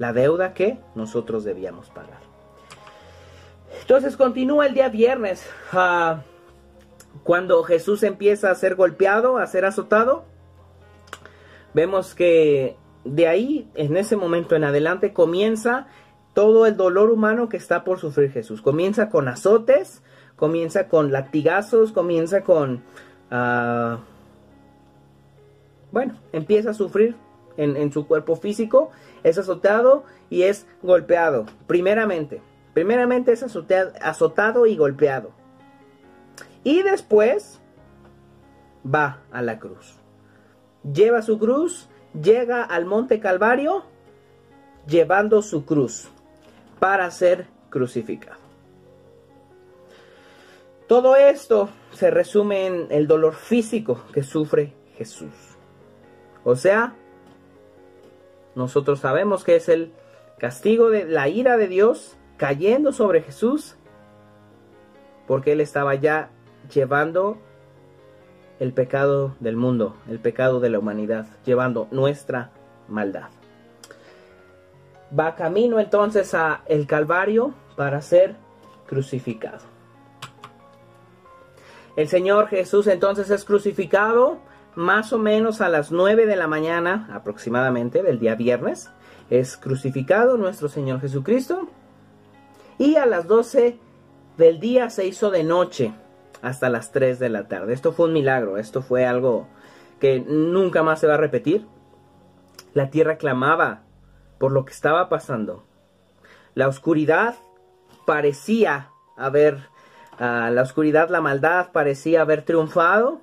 la 0.00 0.14
deuda 0.14 0.54
que 0.54 0.78
nosotros 0.94 1.44
debíamos 1.44 1.90
pagar. 1.90 2.20
Entonces 3.82 4.16
continúa 4.16 4.66
el 4.66 4.72
día 4.72 4.88
viernes, 4.88 5.46
ah, 5.72 6.22
cuando 7.22 7.62
Jesús 7.64 8.02
empieza 8.02 8.50
a 8.50 8.54
ser 8.54 8.76
golpeado, 8.76 9.36
a 9.36 9.46
ser 9.46 9.66
azotado. 9.66 10.24
Vemos 11.74 12.14
que 12.14 12.76
de 13.04 13.28
ahí, 13.28 13.70
en 13.74 13.98
ese 13.98 14.16
momento 14.16 14.56
en 14.56 14.64
adelante, 14.64 15.12
comienza 15.12 15.86
todo 16.32 16.64
el 16.64 16.78
dolor 16.78 17.10
humano 17.10 17.50
que 17.50 17.58
está 17.58 17.84
por 17.84 17.98
sufrir 17.98 18.32
Jesús. 18.32 18.62
Comienza 18.62 19.10
con 19.10 19.28
azotes, 19.28 20.02
comienza 20.34 20.88
con 20.88 21.12
latigazos, 21.12 21.92
comienza 21.92 22.40
con... 22.40 22.84
Ah, 23.30 23.98
bueno, 25.92 26.14
empieza 26.32 26.70
a 26.70 26.74
sufrir 26.74 27.16
en, 27.56 27.92
su 27.92 28.06
cuerpo 28.06 28.36
físico, 28.36 28.90
es 29.22 29.38
azotado 29.38 30.04
y 30.28 30.42
es 30.42 30.66
golpeado. 30.82 31.46
Primeramente, 31.66 32.42
primeramente 32.74 33.32
es 33.32 33.42
azotado 33.42 34.66
y 34.66 34.76
golpeado. 34.76 35.32
Y 36.64 36.82
después 36.82 37.60
va 38.84 39.22
a 39.30 39.42
la 39.42 39.58
cruz. 39.58 39.96
Lleva 40.82 41.22
su 41.22 41.38
cruz, 41.38 41.88
llega 42.20 42.62
al 42.62 42.86
monte 42.86 43.20
Calvario 43.20 43.84
llevando 44.86 45.42
su 45.42 45.64
cruz 45.64 46.08
para 46.78 47.10
ser 47.10 47.46
crucificado. 47.68 48.40
Todo 50.86 51.14
esto 51.14 51.68
se 51.92 52.10
resume 52.10 52.66
en 52.66 52.86
el 52.90 53.06
dolor 53.06 53.34
físico 53.34 54.02
que 54.12 54.22
sufre 54.22 54.74
Jesús. 54.96 55.32
O 56.42 56.56
sea, 56.56 56.94
nosotros 58.54 59.00
sabemos 59.00 59.44
que 59.44 59.56
es 59.56 59.68
el 59.68 59.92
castigo 60.38 60.90
de 60.90 61.04
la 61.04 61.28
ira 61.28 61.56
de 61.56 61.68
Dios 61.68 62.16
cayendo 62.36 62.92
sobre 62.92 63.22
Jesús 63.22 63.76
porque 65.26 65.52
él 65.52 65.60
estaba 65.60 65.94
ya 65.94 66.30
llevando 66.72 67.38
el 68.58 68.72
pecado 68.72 69.36
del 69.40 69.56
mundo, 69.56 69.96
el 70.08 70.18
pecado 70.18 70.60
de 70.60 70.70
la 70.70 70.78
humanidad, 70.78 71.26
llevando 71.44 71.86
nuestra 71.90 72.50
maldad. 72.88 73.28
Va 75.18 75.34
camino 75.34 75.80
entonces 75.80 76.34
a 76.34 76.62
el 76.66 76.86
Calvario 76.86 77.54
para 77.76 78.02
ser 78.02 78.34
crucificado. 78.86 79.60
El 81.96 82.08
Señor 82.08 82.48
Jesús 82.48 82.86
entonces 82.86 83.30
es 83.30 83.44
crucificado 83.44 84.38
más 84.74 85.12
o 85.12 85.18
menos 85.18 85.60
a 85.60 85.68
las 85.68 85.90
9 85.90 86.26
de 86.26 86.36
la 86.36 86.46
mañana 86.46 87.08
aproximadamente 87.12 88.02
del 88.02 88.18
día 88.18 88.34
viernes, 88.34 88.90
es 89.28 89.56
crucificado 89.56 90.36
nuestro 90.36 90.68
Señor 90.68 91.00
Jesucristo. 91.00 91.68
Y 92.78 92.96
a 92.96 93.06
las 93.06 93.26
12 93.26 93.78
del 94.36 94.60
día 94.60 94.90
se 94.90 95.06
hizo 95.06 95.30
de 95.30 95.44
noche 95.44 95.92
hasta 96.42 96.68
las 96.68 96.92
3 96.92 97.18
de 97.18 97.28
la 97.28 97.48
tarde. 97.48 97.74
Esto 97.74 97.92
fue 97.92 98.06
un 98.06 98.12
milagro, 98.12 98.56
esto 98.56 98.82
fue 98.82 99.06
algo 99.06 99.46
que 100.00 100.20
nunca 100.20 100.82
más 100.82 101.00
se 101.00 101.06
va 101.06 101.14
a 101.14 101.18
repetir. 101.18 101.66
La 102.72 102.90
tierra 102.90 103.18
clamaba 103.18 103.82
por 104.38 104.52
lo 104.52 104.64
que 104.64 104.72
estaba 104.72 105.08
pasando. 105.08 105.64
La 106.54 106.68
oscuridad 106.68 107.36
parecía 108.06 108.90
haber, 109.16 109.56
uh, 110.18 110.50
la 110.50 110.62
oscuridad, 110.62 111.10
la 111.10 111.20
maldad 111.20 111.70
parecía 111.72 112.22
haber 112.22 112.42
triunfado 112.42 113.20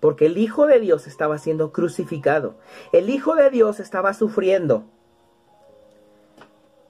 porque 0.00 0.26
el 0.26 0.38
Hijo 0.38 0.66
de 0.66 0.80
Dios 0.80 1.06
estaba 1.06 1.38
siendo 1.38 1.72
crucificado. 1.72 2.56
El 2.92 3.10
Hijo 3.10 3.34
de 3.34 3.50
Dios 3.50 3.80
estaba 3.80 4.14
sufriendo. 4.14 4.84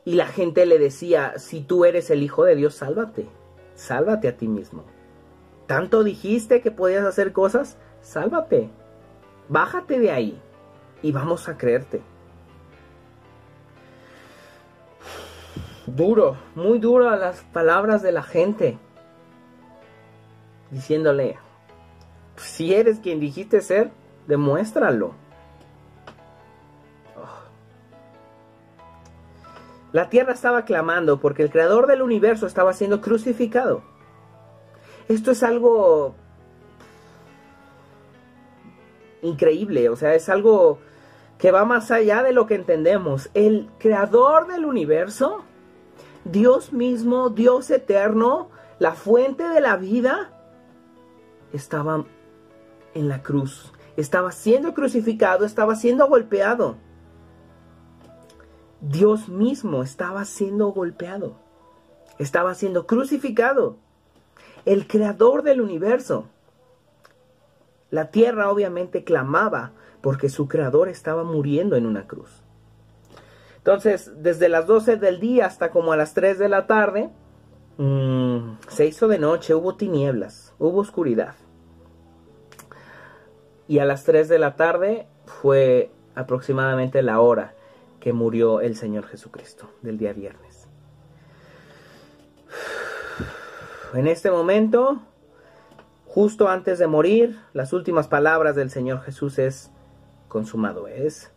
Y 0.05 0.15
la 0.15 0.27
gente 0.27 0.67
le 0.67 0.79
decía, 0.79 1.39
si 1.39 1.61
tú 1.61 1.85
eres 1.85 2.11
el 2.11 2.23
Hijo 2.23 2.45
de 2.45 2.57
Dios, 2.57 2.75
sálvate. 2.75 3.27
Sálvate 3.75 4.29
a 4.29 4.37
ti 4.37 4.49
mismo. 4.49 4.85
¿Tanto 5.67 6.03
dijiste 6.03 6.61
que 6.61 6.71
podías 6.71 7.05
hacer 7.05 7.33
cosas? 7.33 7.77
Sálvate. 8.01 8.71
Bájate 9.49 9.99
de 9.99 10.11
ahí 10.11 10.41
y 11.03 11.13
vamos 11.13 11.49
a 11.49 11.57
creerte. 11.57 12.03
Duro, 15.87 16.37
muy 16.55 16.79
duro 16.79 17.15
las 17.17 17.41
palabras 17.45 18.03
de 18.03 18.13
la 18.13 18.23
gente. 18.23 18.79
Diciéndole, 20.71 21.39
si 22.39 22.75
eres 22.75 23.01
quien 23.01 23.21
dijiste 23.21 23.61
ser, 23.61 23.91
demuéstralo. 24.27 25.15
Oh. 27.17 27.27
La 29.93 30.09
tierra 30.09 30.33
estaba 30.33 30.65
clamando 30.65 31.21
porque 31.21 31.43
el 31.43 31.51
creador 31.51 31.87
del 31.87 32.03
universo 32.03 32.47
estaba 32.47 32.73
siendo 32.73 33.01
crucificado. 33.01 33.83
Esto 35.09 35.31
es 35.31 35.43
algo 35.43 36.15
increíble, 39.23 39.89
o 39.89 39.97
sea, 39.97 40.15
es 40.15 40.29
algo 40.29 40.79
que 41.39 41.51
va 41.51 41.65
más 41.65 41.91
allá 41.91 42.23
de 42.23 42.33
lo 42.33 42.47
que 42.47 42.55
entendemos. 42.55 43.31
El 43.35 43.71
creador 43.79 44.49
del 44.49 44.65
universo, 44.65 45.45
Dios 46.25 46.73
mismo, 46.73 47.31
Dios 47.31 47.71
eterno, 47.71 48.51
la 48.79 48.93
fuente 48.93 49.49
de 49.49 49.61
la 49.61 49.77
vida, 49.77 50.31
estaba 51.53 52.05
en 52.95 53.09
la 53.09 53.23
cruz. 53.23 53.73
Estaba 53.97 54.33
siendo 54.33 54.75
crucificado, 54.75 55.45
estaba 55.45 55.75
siendo 55.75 56.07
golpeado. 56.07 56.77
Dios 58.81 59.29
mismo 59.29 59.83
estaba 59.83 60.25
siendo 60.25 60.69
golpeado. 60.69 61.37
Estaba 62.19 62.55
siendo 62.55 62.87
crucificado. 62.87 63.77
El 64.65 64.87
creador 64.87 65.43
del 65.43 65.61
universo. 65.61 66.27
La 67.91 68.11
tierra 68.11 68.51
obviamente 68.51 69.03
clamaba 69.03 69.73
porque 70.01 70.29
su 70.29 70.47
creador 70.47 70.89
estaba 70.89 71.25
muriendo 71.25 71.77
en 71.77 71.87
una 71.87 72.07
cruz. 72.07 72.43
Entonces, 73.57 74.13
desde 74.23 74.49
las 74.49 74.67
12 74.67 74.97
del 74.97 75.21
día 75.21 75.47
hasta 75.47 75.71
como 75.71 75.93
a 75.93 75.97
las 75.97 76.15
3 76.15 76.39
de 76.39 76.49
la 76.49 76.67
tarde, 76.67 77.11
mm, 77.79 78.59
se 78.69 78.87
hizo 78.87 79.09
de 79.09 79.19
noche, 79.19 79.55
hubo 79.55 79.75
tinieblas, 79.75 80.55
hubo 80.59 80.81
oscuridad. 80.81 81.35
Y 83.69 83.81
a 83.81 83.85
las 83.85 84.05
3 84.05 84.29
de 84.29 84.39
la 84.39 84.57
tarde 84.57 85.07
fue 85.27 85.91
aproximadamente 86.15 87.03
la 87.03 87.21
hora 87.21 87.55
que 88.01 88.15
murió 88.15 88.63
el 88.63 88.77
Señor 88.77 89.07
Jesucristo 89.07 89.71
del 89.83 89.99
día 89.99 90.15
viernes. 90.15 90.67
En 93.95 94.07
este 94.07 94.31
momento, 94.31 95.03
justo 96.07 96.49
antes 96.49 96.79
de 96.79 96.87
morir, 96.87 97.39
las 97.53 97.73
últimas 97.75 98.09
palabras 98.09 98.57
del 98.57 98.71
Señor 98.71 99.03
Jesús 99.03 99.39
es, 99.39 99.71
consumado 100.29 100.89
es, 100.89 101.31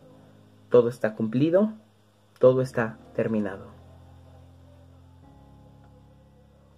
todo 0.70 0.88
está 0.88 1.14
cumplido, 1.14 1.72
todo 2.38 2.62
está 2.62 2.98
terminado. 3.14 3.66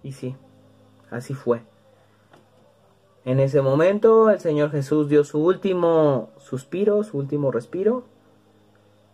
Y 0.03 0.11
sí, 0.11 0.35
así 1.09 1.33
fue. 1.33 1.63
En 3.25 3.39
ese 3.39 3.61
momento 3.61 4.29
el 4.29 4.39
Señor 4.39 4.69
Jesús 4.69 5.09
dio 5.09 5.23
su 5.23 5.43
último 5.43 6.29
suspiro, 6.37 7.03
su 7.03 7.17
último 7.17 7.51
respiro, 7.51 8.03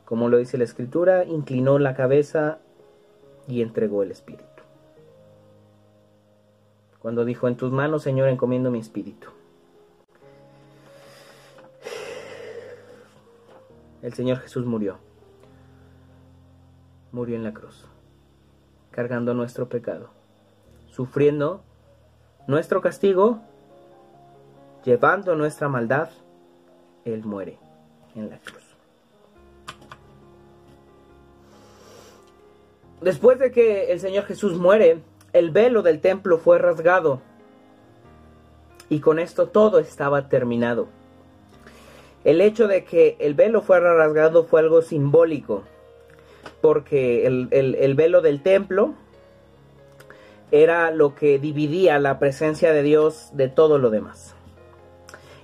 como 0.04 0.28
lo 0.28 0.38
dice 0.38 0.58
la 0.58 0.66
Escritura, 0.66 1.24
inclinó 1.24 1.80
la 1.80 1.96
cabeza 1.96 2.60
y 3.48 3.62
entregó 3.62 4.04
el 4.04 4.12
Espíritu. 4.12 4.44
Cuando 7.00 7.24
dijo, 7.24 7.48
en 7.48 7.56
tus 7.56 7.72
manos, 7.72 8.04
Señor, 8.04 8.28
encomiendo 8.28 8.70
mi 8.70 8.80
espíritu. 8.80 9.30
El 14.02 14.14
Señor 14.14 14.38
Jesús 14.40 14.66
murió. 14.66 14.98
Murió 17.12 17.38
en 17.38 17.44
la 17.44 17.54
cruz, 17.54 17.86
cargando 18.92 19.34
nuestro 19.34 19.68
pecado, 19.68 20.10
sufriendo 20.92 21.64
nuestro 22.46 22.82
castigo, 22.82 23.42
llevando 24.84 25.36
nuestra 25.36 25.68
maldad, 25.68 26.10
Él 27.06 27.24
muere 27.24 27.58
en 28.16 28.30
la 28.30 28.38
cruz. 28.40 28.64
Después 33.02 33.40
de 33.40 33.52
que 33.52 33.92
el 33.92 34.00
Señor 34.00 34.26
Jesús 34.26 34.58
muere, 34.58 35.02
el 35.34 35.50
velo 35.52 35.82
del 35.82 36.02
templo 36.02 36.38
fue 36.38 36.60
rasgado 36.60 37.22
y 38.90 39.00
con 39.00 39.20
esto 39.20 39.48
todo 39.48 39.80
estaba 39.80 40.28
terminado. 40.28 40.88
El 42.24 42.42
hecho 42.42 42.68
de 42.68 42.84
que 42.84 43.16
el 43.20 43.34
velo 43.34 43.62
fuera 43.62 43.96
rasgado 43.96 44.44
fue 44.44 44.60
algo 44.60 44.82
simbólico, 44.82 45.64
porque 46.62 47.26
el, 47.26 47.96
velo 47.96 48.22
del 48.22 48.44
templo 48.44 48.94
era 50.52 50.92
lo 50.92 51.16
que 51.16 51.40
dividía 51.40 51.98
la 51.98 52.20
presencia 52.20 52.74
de 52.74 52.84
Dios 52.84 53.30
de 53.34 53.48
todo 53.48 53.80
lo 53.80 53.90
demás. 53.90 54.36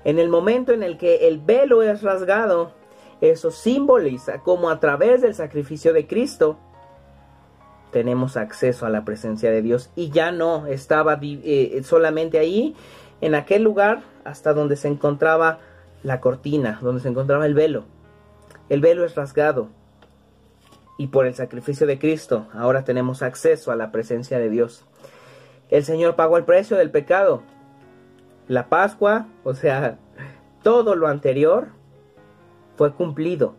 En 0.08 0.20
el 0.20 0.30
momento 0.30 0.72
en 0.72 0.84
el 0.84 0.98
que 0.98 1.28
el 1.28 1.38
velo 1.38 1.84
es 1.84 2.02
rasgado, 2.02 2.72
eso 3.20 3.52
simboliza 3.52 4.40
como 4.40 4.70
a 4.70 4.80
través 4.80 5.22
del 5.22 5.36
sacrificio 5.36 5.92
de 5.92 6.08
Cristo, 6.08 6.58
tenemos 7.92 8.38
acceso 8.38 8.86
a 8.86 8.90
la 8.90 9.04
presencia 9.04 9.52
de 9.52 9.62
Dios 9.62 9.90
y 9.98 10.10
ya 10.10 10.32
no 10.32 10.66
estaba 10.66 11.20
eh, 11.22 11.82
solamente 11.84 12.40
ahí, 12.40 12.74
en 13.20 13.36
aquel 13.36 13.64
lugar 13.64 14.02
hasta 14.24 14.54
donde 14.54 14.78
se 14.78 14.88
encontraba 14.88 15.60
la 16.04 16.22
cortina, 16.22 16.80
donde 16.82 17.02
se 17.02 17.10
encontraba 17.10 17.46
el 17.46 17.54
velo. 17.54 17.84
El 18.70 18.80
velo 18.80 19.04
es 19.04 19.14
rasgado 19.14 19.68
y 20.98 21.08
por 21.08 21.28
el 21.28 21.36
sacrificio 21.36 21.86
de 21.86 22.00
Cristo 22.00 22.48
ahora 22.54 22.86
tenemos 22.86 23.24
acceso 23.24 23.74
a 23.74 23.76
la 23.76 23.92
presencia 23.92 24.40
de 24.40 24.50
Dios. 24.50 24.86
El 25.70 25.84
Señor 25.84 26.16
pagó 26.16 26.38
el 26.38 26.46
precio 26.46 26.78
del 26.78 26.92
pecado. 26.92 27.44
La 28.48 28.70
Pascua, 28.70 29.28
o 29.44 29.54
sea, 29.54 29.98
todo 30.64 30.96
lo 30.96 31.08
anterior 31.08 31.70
fue 32.76 32.94
cumplido 32.94 33.56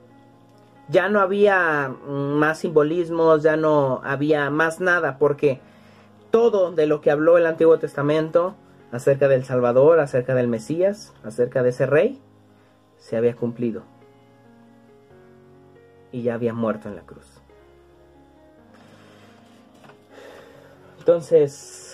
ya 0.88 1.09
no 1.09 1.21
había 1.21 1.88
más 1.88 2.59
simbolismos, 2.59 3.42
ya 3.42 3.57
no 3.57 4.00
había 4.04 4.50
más 4.50 4.80
nada, 4.80 5.18
porque 5.18 5.61
todo 6.30 6.73
de 6.73 6.87
lo 6.87 7.00
que 7.00 7.11
habló 7.11 7.37
el 7.37 7.47
Antiguo 7.47 7.78
Testamento 7.78 8.54
acerca 8.90 9.28
del 9.28 9.45
Salvador, 9.45 10.00
acerca 10.00 10.35
del 10.35 10.49
Mesías, 10.49 11.12
acerca 11.25 11.62
de 11.62 11.71
ese 11.71 11.87
rey, 11.87 12.21
se 12.97 13.16
había 13.16 13.37
cumplido. 13.37 13.83
Y 16.11 16.23
ya 16.23 16.35
había 16.35 16.54
muerto 16.54 16.88
en 16.88 16.97
la 16.97 17.02
cruz. 17.02 17.43
Entonces, 20.99 21.88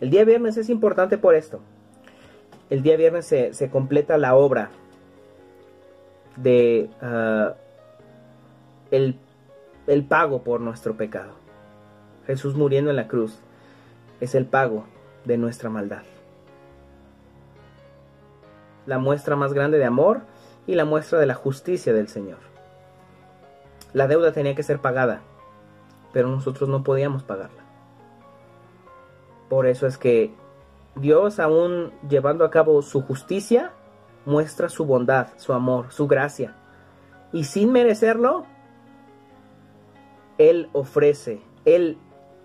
el 0.00 0.10
día 0.10 0.24
viernes 0.24 0.56
es 0.56 0.70
importante 0.70 1.18
por 1.18 1.34
esto. 1.34 1.60
El 2.70 2.82
día 2.82 2.96
viernes 2.96 3.26
se, 3.26 3.70
completa 3.70 4.18
la 4.18 4.34
obra 4.36 4.70
de 6.36 6.90
ah, 7.00 7.54
el, 8.90 9.18
el 9.86 10.04
pago 10.04 10.42
por 10.42 10.60
nuestro 10.60 10.96
pecado. 10.96 11.32
Jesús 12.26 12.54
muriendo 12.56 12.90
en 12.90 12.96
la 12.96 13.08
cruz 13.08 13.38
es 14.20 14.34
el 14.34 14.44
pago 14.44 14.84
de 15.24 15.38
nuestra 15.38 15.70
maldad. 15.70 16.02
La 18.86 18.98
muestra 18.98 19.36
más 19.36 19.52
grande 19.52 19.78
de 19.78 19.84
amor 19.84 20.20
y 20.66 20.74
la 20.74 20.84
muestra 20.84 21.18
de 21.18 21.26
la 21.26 21.34
justicia 21.34 21.92
del 21.92 22.08
Señor. 22.08 22.38
La 23.94 24.06
deuda 24.06 24.32
tenía 24.32 24.54
que 24.54 24.62
ser 24.62 24.78
pagada, 24.78 25.22
pero 26.12 26.28
nosotros 26.28 26.68
no 26.68 26.84
podíamos 26.84 27.22
pagarla. 27.22 27.67
Por 29.48 29.66
eso 29.66 29.86
es 29.86 29.98
que 29.98 30.32
Dios, 30.96 31.38
aún 31.38 31.92
llevando 32.08 32.44
a 32.44 32.50
cabo 32.50 32.82
su 32.82 33.02
justicia, 33.02 33.72
muestra 34.26 34.68
su 34.68 34.84
bondad, 34.84 35.28
su 35.36 35.52
amor, 35.52 35.86
su 35.90 36.06
gracia. 36.06 36.54
Y 37.32 37.44
sin 37.44 37.72
merecerlo, 37.72 38.44
Él 40.38 40.68
ofrece, 40.72 41.40
Él 41.64 41.98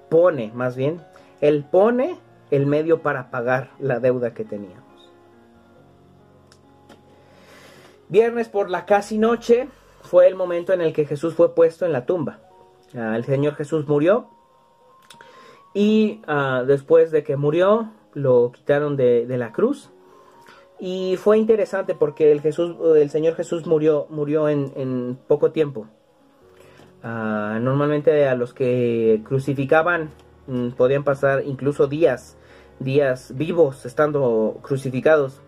pone, 0.09 0.51
más 0.53 0.75
bien, 0.75 1.01
Él 1.41 1.65
pone 1.69 2.17
el 2.51 2.65
medio 2.67 3.01
para 3.01 3.31
pagar 3.31 3.71
la 3.79 3.99
deuda 3.99 4.33
que 4.33 4.45
teníamos. 4.45 4.83
Viernes 8.09 8.47
por 8.47 8.69
la 8.69 8.85
casi 8.85 9.17
noche 9.17 9.67
fue 10.03 10.27
el 10.27 10.35
momento 10.35 10.71
en 10.73 10.81
el 10.81 10.93
que 10.93 11.05
Jesús 11.05 11.33
fue 11.33 11.55
puesto 11.55 11.85
en 11.85 11.93
la 11.93 12.05
tumba. 12.05 12.39
Ah, 12.95 13.15
el 13.15 13.23
Señor 13.23 13.55
Jesús 13.55 13.87
murió 13.87 14.29
y 15.73 16.21
ah, 16.27 16.63
después 16.65 17.11
de 17.11 17.23
que 17.23 17.35
murió 17.35 17.91
lo 18.13 18.51
quitaron 18.51 18.95
de 18.95 19.37
la 19.37 19.51
cruz 19.51 19.91
y 20.85 21.15
fue 21.15 21.37
interesante 21.37 21.95
porque 21.95 22.33
el, 22.33 22.41
Jesús, 22.41 22.75
el 22.97 23.09
Señor 23.09 23.35
Jesús 23.35 23.65
murió, 23.65 24.05
murió 24.09 24.49
en, 24.49 25.17
poco 25.29 25.53
tiempo. 25.53 25.87
Ah, 27.01 27.57
normalmente 27.61 28.27
a 28.27 28.35
los 28.35 28.53
que 28.53 29.21
crucificaban 29.23 30.09
mm, 30.47 30.71
podían 30.71 31.05
pasar 31.05 31.43
incluso 31.45 31.87
días, 31.87 32.37
días 32.79 33.31
vivos 33.33 33.85
estando 33.85 34.57
crucificados. 34.61 35.41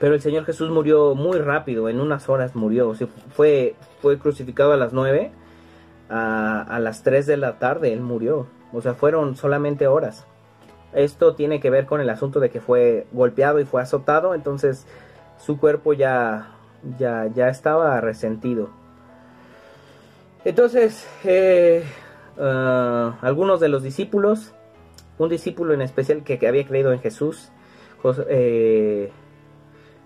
Pero 0.00 0.14
el 0.14 0.20
Señor 0.20 0.44
Jesús 0.44 0.70
murió 0.70 1.14
muy 1.14 1.38
rápido, 1.38 1.88
en 1.88 2.00
unas 2.00 2.28
horas 2.28 2.56
murió. 2.56 2.94
fue, 3.36 3.76
fue 4.02 4.18
crucificado 4.18 4.72
a 4.72 4.76
las 4.76 4.92
9, 4.92 5.30
a, 6.08 6.62
a 6.62 6.80
las 6.80 7.04
3 7.04 7.26
de 7.26 7.36
la 7.36 7.60
tarde 7.60 7.92
él 7.92 8.00
murió. 8.00 8.48
O 8.74 8.82
sea, 8.82 8.94
fueron 8.94 9.36
solamente 9.36 9.86
horas. 9.86 10.26
Esto 10.92 11.34
tiene 11.34 11.60
que 11.60 11.70
ver 11.70 11.86
con 11.86 12.00
el 12.00 12.10
asunto 12.10 12.40
de 12.40 12.50
que 12.50 12.60
fue 12.60 13.06
golpeado 13.12 13.60
y 13.60 13.64
fue 13.64 13.80
azotado, 13.80 14.34
entonces 14.34 14.86
su 15.38 15.58
cuerpo 15.58 15.92
ya, 15.92 16.52
ya, 16.98 17.26
ya 17.34 17.48
estaba 17.48 18.00
resentido. 18.00 18.70
Entonces, 20.44 21.08
eh, 21.24 21.84
ah, 22.38 23.16
algunos 23.22 23.60
de 23.60 23.68
los 23.68 23.82
discípulos, 23.82 24.52
un 25.18 25.28
discípulo 25.28 25.72
en 25.72 25.80
especial 25.80 26.22
que, 26.22 26.46
había 26.46 26.66
creído 26.66 26.92
en 26.92 27.00
Jesús, 27.00 27.50
eh, 28.28 29.10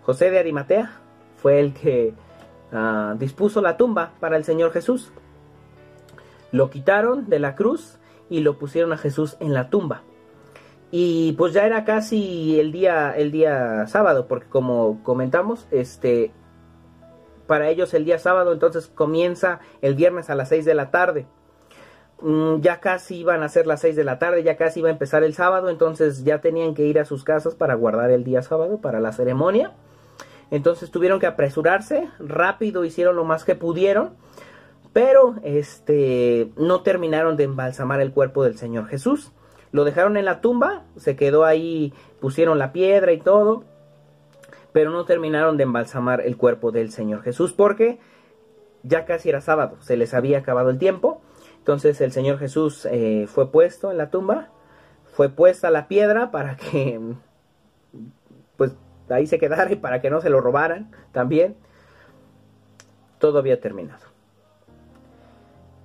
José, 0.05 0.31
de 0.31 0.39
Arimatea, 0.39 0.93
fue 1.37 1.61
el 1.61 1.75
que 1.75 2.15
ah, 2.73 3.15
dispuso 3.19 3.61
la 3.61 3.77
tumba 3.77 4.13
para 4.21 4.37
el 4.37 4.45
Señor 4.45 4.73
Jesús. 4.73 5.11
Lo 6.53 6.71
quitaron 6.71 7.29
de 7.29 7.41
la 7.41 7.55
cruz 7.55 7.99
y 8.31 8.41
lo 8.41 8.59
pusieron 8.59 8.93
a 8.93 8.99
Jesús 8.99 9.37
en 9.41 9.55
la 9.55 9.71
tumba. 9.71 10.03
Y 10.91 11.33
pues 11.33 11.53
ya 11.53 11.67
era 11.67 11.85
casi 11.85 12.59
el 12.59 12.73
día, 12.73 13.13
el 13.17 13.31
día 13.31 13.87
sábado, 13.87 14.27
porque 14.27 14.49
como 14.49 15.03
comentamos, 15.03 15.67
este, 15.71 16.33
para 17.47 17.69
ellos 17.69 17.93
el 17.95 18.05
día 18.05 18.19
sábado 18.19 18.53
entonces 18.53 18.87
comienza 18.87 19.61
el 19.83 19.95
viernes 19.95 20.31
a 20.31 20.35
las 20.35 20.49
6 20.49 20.65
de 20.65 20.75
la 20.75 20.91
tarde. 20.91 21.27
Mm, 22.21 22.61
ya 22.61 22.81
casi 22.81 23.17
iban 23.17 23.43
a 23.43 23.49
ser 23.49 23.67
las 23.67 23.81
6 23.81 23.97
de 23.97 24.05
la 24.05 24.19
tarde, 24.19 24.43
ya 24.43 24.57
casi 24.57 24.81
iba 24.81 24.89
a 24.89 24.93
empezar 24.93 25.23
el 25.25 25.35
sábado, 25.35 25.69
entonces 25.69 26.25
ya 26.25 26.41
tenían 26.41 26.75
que 26.75 26.85
ir 26.85 26.99
a 26.99 27.05
sus 27.05 27.23
casas 27.23 27.55
para 27.55 27.75
guardar 27.75 28.11
el 28.11 28.25
día 28.25 28.43
sábado 28.43 28.79
para 28.81 29.01
la 29.01 29.13
ceremonia. 29.13 29.73
Entonces 30.51 30.91
tuvieron 30.91 31.21
que 31.21 31.27
apresurarse, 31.27 32.09
rápido 32.19 32.85
hicieron 32.85 33.17
lo 33.17 33.25
más 33.25 33.45
que 33.45 33.55
pudieron, 33.55 34.17
pero 34.93 35.37
este 35.43 36.51
no 36.57 36.83
terminaron 36.83 37.37
de 37.37 37.45
embalsamar 37.45 38.01
el 38.01 38.13
cuerpo 38.13 38.45
del 38.45 38.57
Señor 38.57 38.87
Jesús. 38.87 39.33
Lo 39.71 39.85
dejaron 39.85 40.17
en 40.17 40.25
la 40.25 40.41
tumba, 40.41 40.85
se 40.97 41.15
quedó 41.15 41.45
ahí, 41.45 41.93
pusieron 42.21 42.59
la 42.59 42.73
piedra 42.73 43.13
y 43.13 43.19
todo, 43.19 43.65
pero 44.73 44.91
no 44.91 45.05
terminaron 45.05 45.57
de 45.57 45.65
embalsamar 45.65 46.21
el 46.23 46.37
cuerpo 46.37 46.73
del 46.73 46.91
Señor 46.91 47.23
Jesús 47.23 47.53
porque 47.53 47.99
ya 48.83 49.05
casi 49.05 49.29
era 49.29 49.41
sábado, 49.41 49.77
se 49.81 49.97
les 49.97 50.15
había 50.15 50.39
acabado 50.39 50.71
el 50.71 50.79
tiempo. 50.79 51.21
Entonces 51.59 52.01
el 52.01 52.13
Señor 52.13 52.39
Jesús 52.39 52.87
eh, 52.91 53.27
fue 53.29 53.51
puesto 53.51 53.91
en 53.91 53.99
la 53.99 54.11
tumba, 54.11 54.49
fue 55.13 55.29
puesta 55.29 55.71
la 55.71 55.87
piedra 55.87 56.31
para 56.31 56.57
que 56.57 56.99
pues 58.57 58.75
ahí 59.11 59.27
se 59.27 59.39
quedara 59.39 59.71
y 59.71 59.77
para 59.77 60.01
que 60.01 60.11
no 60.11 60.21
se 60.21 60.31
lo 60.31 60.41
robaran 60.41 60.91
también. 61.13 61.57
Todo 63.19 63.39
había 63.39 63.61
terminado. 63.61 64.08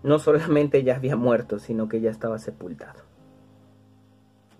No 0.04 0.20
solamente 0.20 0.84
ya 0.84 0.98
había 0.98 1.16
muerto, 1.16 1.60
sino 1.60 1.88
que 1.88 2.02
ya 2.02 2.12
estaba 2.12 2.38
sepultado. 2.38 3.00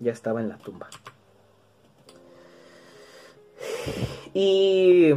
Ya 0.00 0.10
estaba 0.12 0.40
en 0.40 0.48
la 0.48 0.56
tumba. 0.56 0.88
Y 4.32 5.14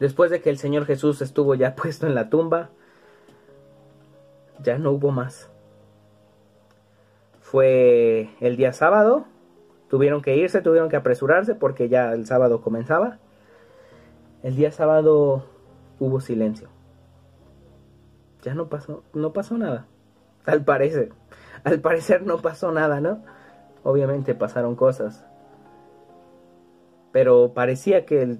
después 0.00 0.30
de 0.30 0.40
que 0.40 0.50
el 0.50 0.58
Señor 0.58 0.86
Jesús 0.86 1.22
estuvo 1.22 1.54
ya 1.54 1.74
puesto 1.76 2.06
en 2.06 2.14
la 2.14 2.28
tumba, 2.28 2.70
ya 4.62 4.78
no 4.78 4.90
hubo 4.92 5.10
más. 5.10 5.48
Fue 7.40 8.30
el 8.40 8.56
día 8.56 8.72
sábado, 8.72 9.26
tuvieron 9.88 10.20
que 10.20 10.36
irse, 10.36 10.62
tuvieron 10.62 10.88
que 10.88 10.96
apresurarse 10.96 11.54
porque 11.54 11.88
ya 11.88 12.12
el 12.12 12.26
sábado 12.26 12.60
comenzaba. 12.60 13.18
El 14.42 14.56
día 14.56 14.72
sábado 14.72 15.44
hubo 16.00 16.20
silencio. 16.20 16.75
Ya 18.46 18.54
no 18.54 18.68
pasó, 18.68 19.02
no 19.12 19.34
pasó 19.34 19.58
nada. 19.58 19.84
Al 20.46 20.64
parecer, 20.64 21.12
al 21.64 21.80
parecer 21.80 22.24
no 22.24 22.38
pasó 22.38 22.72
nada, 22.72 23.02
¿no? 23.02 23.22
Obviamente 23.82 24.34
pasaron 24.34 24.74
cosas. 24.74 25.26
Pero 27.12 27.52
parecía 27.52 28.06
que 28.06 28.38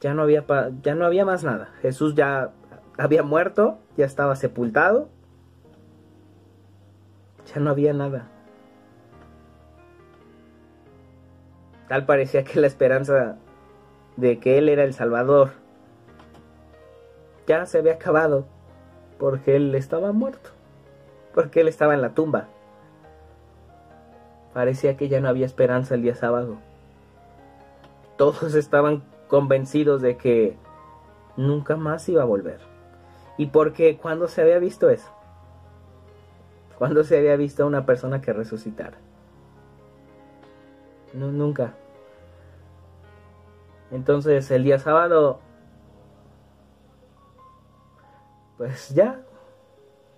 ya 0.00 0.14
no 0.14 0.22
había 0.22 0.44
ya 0.82 0.94
no 0.94 1.04
había 1.04 1.24
más 1.24 1.42
nada. 1.42 1.70
Jesús 1.80 2.14
ya 2.14 2.52
había 2.96 3.24
muerto, 3.24 3.78
ya 3.96 4.04
estaba 4.06 4.36
sepultado 4.36 5.08
ya 7.46 7.60
no 7.60 7.70
había 7.70 7.92
nada. 7.92 8.28
Tal 11.88 12.06
parecía 12.06 12.44
que 12.44 12.60
la 12.60 12.66
esperanza 12.66 13.36
de 14.16 14.38
que 14.38 14.58
Él 14.58 14.68
era 14.68 14.84
el 14.84 14.94
Salvador 14.94 15.52
ya 17.46 17.66
se 17.66 17.78
había 17.78 17.94
acabado 17.94 18.46
porque 19.22 19.54
Él 19.54 19.72
estaba 19.76 20.10
muerto, 20.10 20.50
porque 21.32 21.60
Él 21.60 21.68
estaba 21.68 21.94
en 21.94 22.02
la 22.02 22.12
tumba. 22.12 22.48
Parecía 24.52 24.96
que 24.96 25.08
ya 25.08 25.20
no 25.20 25.28
había 25.28 25.46
esperanza 25.46 25.94
el 25.94 26.02
día 26.02 26.16
sábado. 26.16 26.56
Todos 28.16 28.56
estaban 28.56 29.04
convencidos 29.28 30.02
de 30.02 30.16
que 30.16 30.56
nunca 31.36 31.76
más 31.76 32.08
iba 32.08 32.22
a 32.22 32.26
volver. 32.26 32.58
¿Y 33.38 33.46
porque 33.46 33.96
cuando 33.96 34.26
se 34.26 34.42
había 34.42 34.58
visto 34.58 34.90
eso? 34.90 35.08
¿Cuándo 36.76 37.04
se 37.04 37.16
había 37.16 37.36
visto 37.36 37.62
a 37.62 37.66
una 37.66 37.86
persona 37.86 38.20
que 38.20 38.32
resucitara? 38.32 38.98
Nunca. 41.14 41.74
Entonces 43.92 44.50
el 44.50 44.64
día 44.64 44.80
sábado, 44.80 45.38
pues 48.62 48.90
ya, 48.90 49.20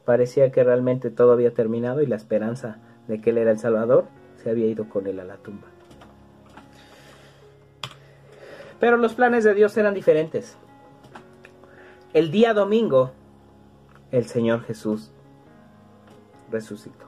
parecía 0.04 0.52
que 0.52 0.62
realmente 0.62 1.08
todo 1.08 1.32
había 1.32 1.54
terminado 1.54 2.02
y 2.02 2.06
la 2.06 2.16
esperanza 2.16 2.76
de 3.08 3.18
que 3.18 3.30
él 3.30 3.38
era 3.38 3.52
el 3.52 3.58
Salvador 3.58 4.04
se 4.36 4.50
había 4.50 4.66
ido 4.66 4.86
con 4.86 5.06
él 5.06 5.18
a 5.18 5.24
la 5.24 5.38
tumba. 5.38 5.66
Pero 8.78 8.98
los 8.98 9.14
planes 9.14 9.44
de 9.44 9.54
Dios 9.54 9.74
eran 9.78 9.94
diferentes. 9.94 10.58
El 12.12 12.30
día 12.30 12.52
domingo, 12.52 13.12
el 14.10 14.26
Señor 14.26 14.62
Jesús 14.64 15.10
resucitó. 16.50 17.06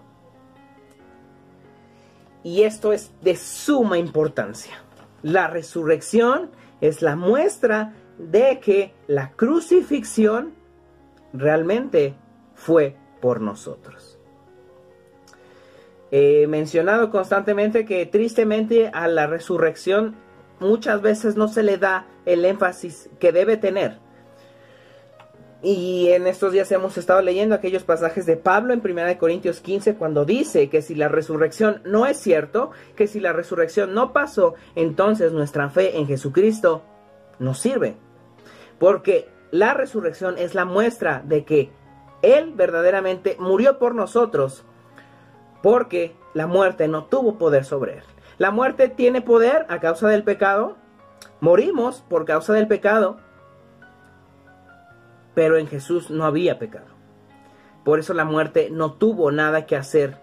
Y 2.45 2.63
esto 2.63 2.95
es 2.95 3.13
de 3.21 3.37
suma 3.37 3.99
importancia. 3.99 4.79
La 5.23 5.49
resurrección 5.49 6.49
es 6.81 7.03
la 7.03 7.15
muestra 7.15 7.93
de 8.17 8.59
que 8.59 8.95
la 9.07 9.33
crucifixión 9.33 10.65
realmente 11.39 12.15
fue 12.55 12.97
por 13.21 13.41
nosotros. 13.41 14.19
He 16.11 16.47
mencionado 16.47 17.11
constantemente 17.11 17.85
que 17.85 18.07
tristemente 18.07 18.91
a 18.93 19.09
la 19.09 19.27
resurrección 19.27 20.15
muchas 20.61 21.03
veces 21.03 21.37
no 21.37 21.49
se 21.49 21.63
le 21.63 21.79
da 21.79 22.07
el 22.25 22.45
énfasis 22.45 23.11
que 23.19 23.33
debe 23.33 23.57
tener. 23.57 23.99
Y 25.63 26.09
en 26.11 26.27
estos 26.27 26.53
días 26.53 26.71
hemos 26.71 26.97
estado 26.97 27.23
leyendo 27.23 27.55
aquellos 27.55 27.83
pasajes 27.83 28.27
de 28.27 28.37
Pablo 28.37 28.73
en 28.73 28.83
1 28.85 29.19
Corintios 29.19 29.61
15 29.61 29.97
cuando 29.97 30.25
dice 30.25 30.69
que 30.69 30.83
si 30.83 30.95
la 30.95 31.09
resurrección 31.09 31.83
no 31.85 32.07
es 32.07 32.19
cierto, 32.19 32.71
que 32.95 33.07
si 33.07 33.21
la 33.21 33.33
resurrección 33.33 33.95
no 33.95 34.13
pasó, 34.13 34.55
entonces 34.75 35.33
nuestra 35.33 35.69
fe 35.71 35.97
en 35.97 36.07
Jesucristo 36.07 36.85
no 37.39 37.55
sirve. 37.55 37.97
Porque 38.79 39.29
la 39.59 39.75
resurrección 39.75 40.37
es 40.39 40.55
la 40.55 40.65
muestra 40.65 41.23
de 41.25 41.45
que 41.45 41.71
Él 42.23 42.53
verdaderamente 42.55 43.37
murió 43.39 43.79
por 43.79 43.95
nosotros, 43.95 44.65
porque 45.63 46.17
la 46.35 46.47
muerte 46.47 46.89
no 46.89 47.05
tuvo 47.05 47.39
poder 47.39 47.65
sobre 47.65 47.99
Él. 47.99 48.05
La 48.39 48.51
muerte 48.51 48.89
tiene 48.89 49.23
poder 49.23 49.67
a 49.69 49.81
causa 49.81 50.09
del 50.09 50.23
pecado, 50.23 50.77
morimos 51.41 52.03
por 52.09 52.25
causa 52.25 52.53
del 52.53 52.69
pecado, 52.69 53.19
pero 55.35 55.59
en 55.59 55.67
Jesús 55.67 56.11
no 56.11 56.25
había 56.25 56.59
pecado. 56.59 56.97
Por 57.85 57.99
eso 57.99 58.15
la 58.15 58.25
muerte 58.25 58.69
no 58.71 58.95
tuvo 58.95 59.31
nada 59.31 59.65
que 59.65 59.77
hacer 59.77 60.17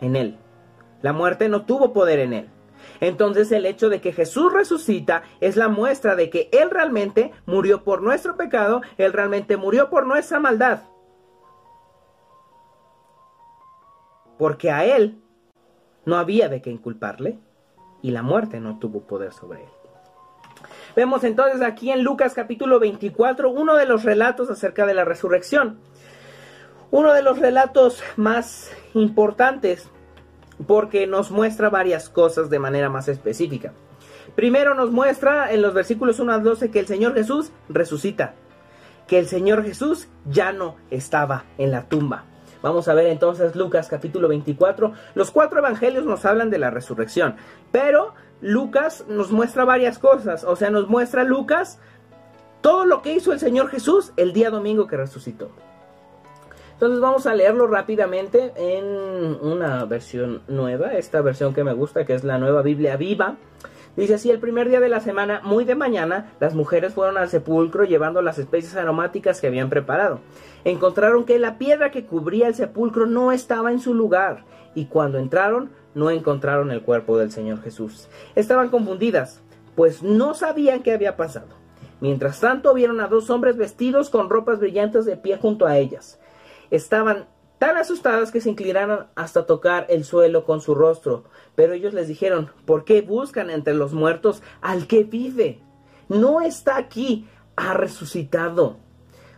en 0.00 0.16
él. 0.16 0.38
La 1.00 1.12
muerte 1.12 1.48
no 1.48 1.64
tuvo 1.64 1.92
poder 1.92 2.18
en 2.18 2.32
él. 2.32 2.48
Entonces 3.04 3.52
el 3.52 3.66
hecho 3.66 3.90
de 3.90 4.00
que 4.00 4.12
Jesús 4.12 4.50
resucita 4.50 5.24
es 5.40 5.56
la 5.56 5.68
muestra 5.68 6.16
de 6.16 6.30
que 6.30 6.48
Él 6.52 6.70
realmente 6.70 7.32
murió 7.44 7.84
por 7.84 8.00
nuestro 8.00 8.34
pecado, 8.34 8.80
Él 8.96 9.12
realmente 9.12 9.58
murió 9.58 9.90
por 9.90 10.06
nuestra 10.06 10.40
maldad. 10.40 10.84
Porque 14.38 14.70
a 14.70 14.86
Él 14.86 15.20
no 16.06 16.16
había 16.16 16.48
de 16.48 16.62
qué 16.62 16.70
inculparle 16.70 17.38
y 18.00 18.10
la 18.10 18.22
muerte 18.22 18.58
no 18.58 18.78
tuvo 18.78 19.02
poder 19.02 19.34
sobre 19.34 19.64
Él. 19.64 19.70
Vemos 20.96 21.24
entonces 21.24 21.60
aquí 21.60 21.90
en 21.90 22.04
Lucas 22.04 22.32
capítulo 22.32 22.80
24 22.80 23.50
uno 23.50 23.74
de 23.74 23.84
los 23.84 24.04
relatos 24.04 24.48
acerca 24.48 24.86
de 24.86 24.94
la 24.94 25.04
resurrección. 25.04 25.78
Uno 26.90 27.12
de 27.12 27.22
los 27.22 27.38
relatos 27.38 28.02
más 28.16 28.70
importantes 28.94 29.90
porque 30.66 31.06
nos 31.06 31.30
muestra 31.30 31.70
varias 31.70 32.08
cosas 32.08 32.50
de 32.50 32.58
manera 32.58 32.88
más 32.88 33.08
específica. 33.08 33.72
Primero 34.34 34.74
nos 34.74 34.90
muestra 34.90 35.52
en 35.52 35.62
los 35.62 35.74
versículos 35.74 36.18
1 36.18 36.32
al 36.32 36.42
12 36.42 36.70
que 36.70 36.80
el 36.80 36.86
Señor 36.86 37.14
Jesús 37.14 37.52
resucita, 37.68 38.34
que 39.06 39.18
el 39.18 39.26
Señor 39.26 39.62
Jesús 39.62 40.08
ya 40.26 40.52
no 40.52 40.76
estaba 40.90 41.44
en 41.58 41.70
la 41.70 41.88
tumba. 41.88 42.24
Vamos 42.62 42.88
a 42.88 42.94
ver 42.94 43.08
entonces 43.08 43.54
Lucas 43.54 43.88
capítulo 43.88 44.26
24. 44.28 44.92
Los 45.14 45.30
cuatro 45.30 45.58
evangelios 45.58 46.06
nos 46.06 46.24
hablan 46.24 46.48
de 46.48 46.58
la 46.58 46.70
resurrección, 46.70 47.36
pero 47.70 48.14
Lucas 48.40 49.04
nos 49.06 49.30
muestra 49.30 49.64
varias 49.64 49.98
cosas. 49.98 50.44
O 50.44 50.56
sea, 50.56 50.70
nos 50.70 50.88
muestra 50.88 51.24
Lucas 51.24 51.78
todo 52.62 52.86
lo 52.86 53.02
que 53.02 53.12
hizo 53.12 53.32
el 53.32 53.38
Señor 53.38 53.68
Jesús 53.68 54.12
el 54.16 54.32
día 54.32 54.48
domingo 54.48 54.86
que 54.86 54.96
resucitó. 54.96 55.50
Entonces 56.74 57.00
vamos 57.00 57.26
a 57.26 57.34
leerlo 57.34 57.68
rápidamente 57.68 58.52
en 58.56 58.84
una 59.40 59.84
versión 59.84 60.42
nueva, 60.48 60.94
esta 60.94 61.20
versión 61.20 61.54
que 61.54 61.62
me 61.62 61.72
gusta, 61.72 62.04
que 62.04 62.14
es 62.14 62.24
la 62.24 62.38
nueva 62.38 62.62
Biblia 62.62 62.96
viva. 62.96 63.36
Dice 63.96 64.14
así, 64.14 64.30
el 64.30 64.40
primer 64.40 64.68
día 64.68 64.80
de 64.80 64.88
la 64.88 64.98
semana, 64.98 65.40
muy 65.44 65.64
de 65.64 65.76
mañana, 65.76 66.32
las 66.40 66.56
mujeres 66.56 66.92
fueron 66.92 67.16
al 67.16 67.28
sepulcro 67.28 67.84
llevando 67.84 68.22
las 68.22 68.38
especies 68.40 68.74
aromáticas 68.74 69.40
que 69.40 69.46
habían 69.46 69.70
preparado. 69.70 70.18
Encontraron 70.64 71.24
que 71.24 71.38
la 71.38 71.58
piedra 71.58 71.92
que 71.92 72.06
cubría 72.06 72.48
el 72.48 72.56
sepulcro 72.56 73.06
no 73.06 73.30
estaba 73.30 73.70
en 73.70 73.78
su 73.78 73.94
lugar, 73.94 74.44
y 74.74 74.86
cuando 74.86 75.18
entraron 75.18 75.70
no 75.94 76.10
encontraron 76.10 76.72
el 76.72 76.82
cuerpo 76.82 77.16
del 77.16 77.30
Señor 77.30 77.62
Jesús. 77.62 78.08
Estaban 78.34 78.68
confundidas, 78.68 79.42
pues 79.76 80.02
no 80.02 80.34
sabían 80.34 80.82
qué 80.82 80.92
había 80.92 81.16
pasado. 81.16 81.46
Mientras 82.00 82.40
tanto 82.40 82.74
vieron 82.74 83.00
a 83.00 83.06
dos 83.06 83.30
hombres 83.30 83.56
vestidos 83.56 84.10
con 84.10 84.28
ropas 84.28 84.58
brillantes 84.58 85.04
de 85.04 85.16
pie 85.16 85.38
junto 85.40 85.66
a 85.66 85.78
ellas. 85.78 86.18
Estaban 86.74 87.28
tan 87.60 87.76
asustadas 87.76 88.32
que 88.32 88.40
se 88.40 88.50
inclinaron 88.50 89.06
hasta 89.14 89.46
tocar 89.46 89.86
el 89.88 90.02
suelo 90.02 90.44
con 90.44 90.60
su 90.60 90.74
rostro. 90.74 91.22
Pero 91.54 91.72
ellos 91.72 91.94
les 91.94 92.08
dijeron, 92.08 92.50
¿por 92.66 92.84
qué 92.84 93.00
buscan 93.00 93.48
entre 93.48 93.74
los 93.74 93.92
muertos 93.92 94.42
al 94.60 94.88
que 94.88 95.04
vive? 95.04 95.60
No 96.08 96.40
está 96.40 96.76
aquí, 96.76 97.28
ha 97.54 97.74
resucitado. 97.74 98.78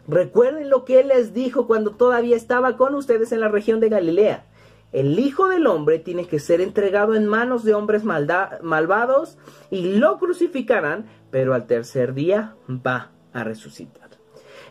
Recuerden 0.09 0.70
lo 0.70 0.87
que 0.87 1.01
Él 1.01 1.09
les 1.09 1.35
dijo 1.35 1.66
cuando 1.66 1.90
todavía 1.90 2.37
estaba 2.37 2.79
con 2.79 2.94
ustedes 2.94 3.33
en 3.33 3.40
la 3.40 3.49
región 3.49 3.81
de 3.81 3.90
Galilea. 3.90 4.46
El 4.92 5.18
Hijo 5.18 5.49
del 5.49 5.66
Hombre 5.66 5.99
tiene 5.99 6.27
que 6.27 6.38
ser 6.38 6.62
entregado 6.62 7.16
en 7.16 7.27
manos 7.27 7.64
de 7.64 7.75
hombres 7.75 8.03
malvados 8.03 9.37
y 9.70 9.99
lo 9.99 10.16
crucificarán, 10.18 11.05
pero 11.31 11.53
al 11.53 11.66
tercer 11.66 12.14
día 12.14 12.57
va 12.66 13.11
a 13.35 13.44
resucitar. 13.44 14.06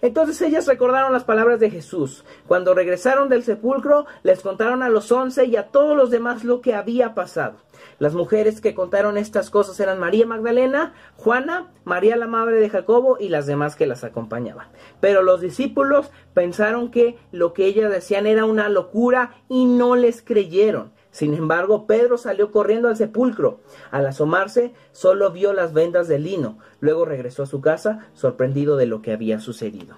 Entonces 0.05 0.39
ellas 0.43 0.67
recordaron 0.67 1.13
las 1.13 1.23
palabras 1.23 1.59
de 1.59 1.71
Jesús. 1.71 2.25
Cuando 2.45 2.75
regresaron 2.75 3.27
del 3.27 3.41
sepulcro, 3.41 4.05
les 4.21 4.41
contaron 4.41 4.83
a 4.83 4.89
los 4.89 5.11
once 5.11 5.45
y 5.45 5.55
a 5.55 5.69
todos 5.69 5.97
los 5.97 6.11
demás 6.11 6.43
lo 6.43 6.61
que 6.61 6.75
había 6.75 7.15
pasado. 7.15 7.55
Las 7.97 8.13
mujeres 8.13 8.61
que 8.61 8.75
contaron 8.75 9.17
estas 9.17 9.49
cosas 9.49 9.79
eran 9.79 9.97
María 9.97 10.27
Magdalena, 10.27 10.93
Juana, 11.15 11.71
María 11.85 12.17
la 12.17 12.27
madre 12.27 12.59
de 12.59 12.69
Jacobo 12.69 13.17
y 13.19 13.29
las 13.29 13.47
demás 13.47 13.75
que 13.75 13.87
las 13.87 14.03
acompañaban. 14.03 14.67
Pero 14.99 15.23
los 15.23 15.41
discípulos 15.41 16.11
pensaron 16.35 16.91
que 16.91 17.17
lo 17.31 17.53
que 17.53 17.65
ellas 17.65 17.91
decían 17.91 18.27
era 18.27 18.45
una 18.45 18.69
locura 18.69 19.33
y 19.49 19.65
no 19.65 19.95
les 19.95 20.21
creyeron. 20.21 20.91
Sin 21.15 21.33
embargo, 21.33 21.87
Pedro 21.87 22.17
salió 22.17 22.51
corriendo 22.51 22.89
al 22.89 22.97
sepulcro. 22.97 23.61
Al 23.89 24.05
asomarse, 24.05 24.73
solo 24.91 25.31
vio 25.31 25.53
las 25.53 25.71
vendas 25.71 26.09
de 26.09 26.19
lino. 26.19 26.57
Luego 26.81 27.05
regresó 27.05 27.43
a 27.43 27.45
su 27.45 27.61
casa, 27.61 28.09
sorprendido 28.15 28.75
de 28.75 28.85
lo 28.85 29.01
que 29.01 29.13
había 29.13 29.39
sucedido. 29.39 29.95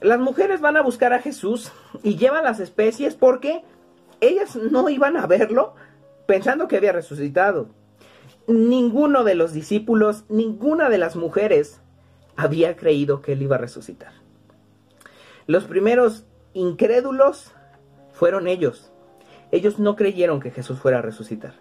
Las 0.00 0.18
mujeres 0.18 0.62
van 0.62 0.78
a 0.78 0.82
buscar 0.82 1.12
a 1.12 1.20
Jesús 1.20 1.72
y 2.02 2.16
llevan 2.16 2.44
las 2.44 2.58
especies 2.58 3.14
porque 3.14 3.64
ellas 4.22 4.56
no 4.56 4.88
iban 4.88 5.18
a 5.18 5.26
verlo 5.26 5.74
pensando 6.24 6.66
que 6.66 6.78
había 6.78 6.92
resucitado. 6.92 7.68
Ninguno 8.46 9.24
de 9.24 9.34
los 9.34 9.52
discípulos, 9.52 10.24
ninguna 10.30 10.88
de 10.88 10.96
las 10.96 11.16
mujeres 11.16 11.82
había 12.34 12.76
creído 12.76 13.20
que 13.20 13.34
él 13.34 13.42
iba 13.42 13.56
a 13.56 13.58
resucitar. 13.58 14.14
Los 15.46 15.64
primeros 15.64 16.24
incrédulos 16.54 17.52
fueron 18.16 18.48
ellos. 18.48 18.90
Ellos 19.52 19.78
no 19.78 19.94
creyeron 19.94 20.40
que 20.40 20.50
Jesús 20.50 20.80
fuera 20.80 20.98
a 20.98 21.02
resucitar. 21.02 21.54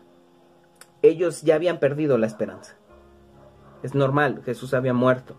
Ellos 1.01 1.41
ya 1.41 1.55
habían 1.55 1.79
perdido 1.79 2.17
la 2.17 2.27
esperanza. 2.27 2.75
Es 3.83 3.93
normal, 3.93 4.41
Jesús 4.45 4.73
había 4.73 4.93
muerto. 4.93 5.35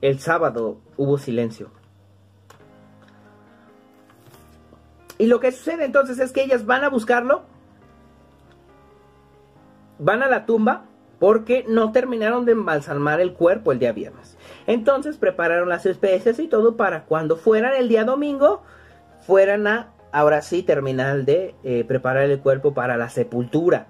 El 0.00 0.18
sábado 0.18 0.80
hubo 0.96 1.16
silencio. 1.16 1.70
Y 5.16 5.26
lo 5.26 5.38
que 5.38 5.52
sucede 5.52 5.84
entonces 5.84 6.18
es 6.18 6.32
que 6.32 6.42
ellas 6.42 6.66
van 6.66 6.82
a 6.82 6.88
buscarlo, 6.88 7.42
van 9.98 10.22
a 10.22 10.28
la 10.28 10.44
tumba, 10.44 10.86
porque 11.18 11.64
no 11.68 11.92
terminaron 11.92 12.46
de 12.46 12.52
embalsamar 12.52 13.20
el 13.20 13.34
cuerpo 13.34 13.70
el 13.70 13.78
día 13.78 13.92
viernes. 13.92 14.36
Entonces 14.66 15.18
prepararon 15.18 15.68
las 15.68 15.86
especias 15.86 16.38
y 16.38 16.48
todo 16.48 16.76
para 16.76 17.04
cuando 17.04 17.36
fueran 17.36 17.74
el 17.74 17.88
día 17.88 18.04
domingo, 18.04 18.62
fueran 19.20 19.66
a, 19.66 19.92
ahora 20.12 20.42
sí, 20.42 20.62
terminar 20.62 21.24
de 21.24 21.54
eh, 21.64 21.84
preparar 21.84 22.24
el 22.24 22.40
cuerpo 22.40 22.74
para 22.74 22.96
la 22.96 23.08
sepultura. 23.08 23.86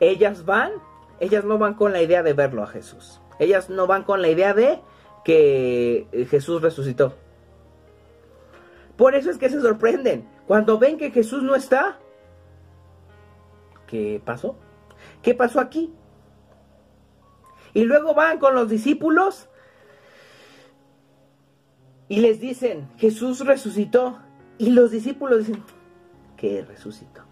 Ellas 0.00 0.44
van, 0.44 0.72
ellas 1.20 1.44
no 1.44 1.58
van 1.58 1.74
con 1.74 1.92
la 1.92 2.02
idea 2.02 2.22
de 2.22 2.32
verlo 2.32 2.62
a 2.62 2.66
Jesús. 2.66 3.20
Ellas 3.38 3.70
no 3.70 3.86
van 3.86 4.04
con 4.04 4.22
la 4.22 4.28
idea 4.28 4.54
de 4.54 4.80
que 5.24 6.06
eh, 6.12 6.26
Jesús 6.26 6.62
resucitó. 6.62 7.14
Por 8.96 9.14
eso 9.14 9.30
es 9.30 9.38
que 9.38 9.48
se 9.48 9.60
sorprenden. 9.60 10.28
Cuando 10.46 10.78
ven 10.78 10.98
que 10.98 11.10
Jesús 11.10 11.42
no 11.42 11.54
está, 11.54 11.98
¿qué 13.86 14.20
pasó? 14.24 14.56
¿Qué 15.22 15.34
pasó 15.34 15.60
aquí? 15.60 15.92
Y 17.72 17.84
luego 17.84 18.14
van 18.14 18.38
con 18.38 18.54
los 18.54 18.68
discípulos 18.68 19.48
y 22.08 22.20
les 22.20 22.40
dicen, 22.40 22.88
Jesús 22.96 23.44
resucitó. 23.44 24.18
Y 24.56 24.70
los 24.70 24.92
discípulos 24.92 25.46
dicen, 25.46 25.62
¿qué 26.36 26.64
resucitó? 26.64 27.22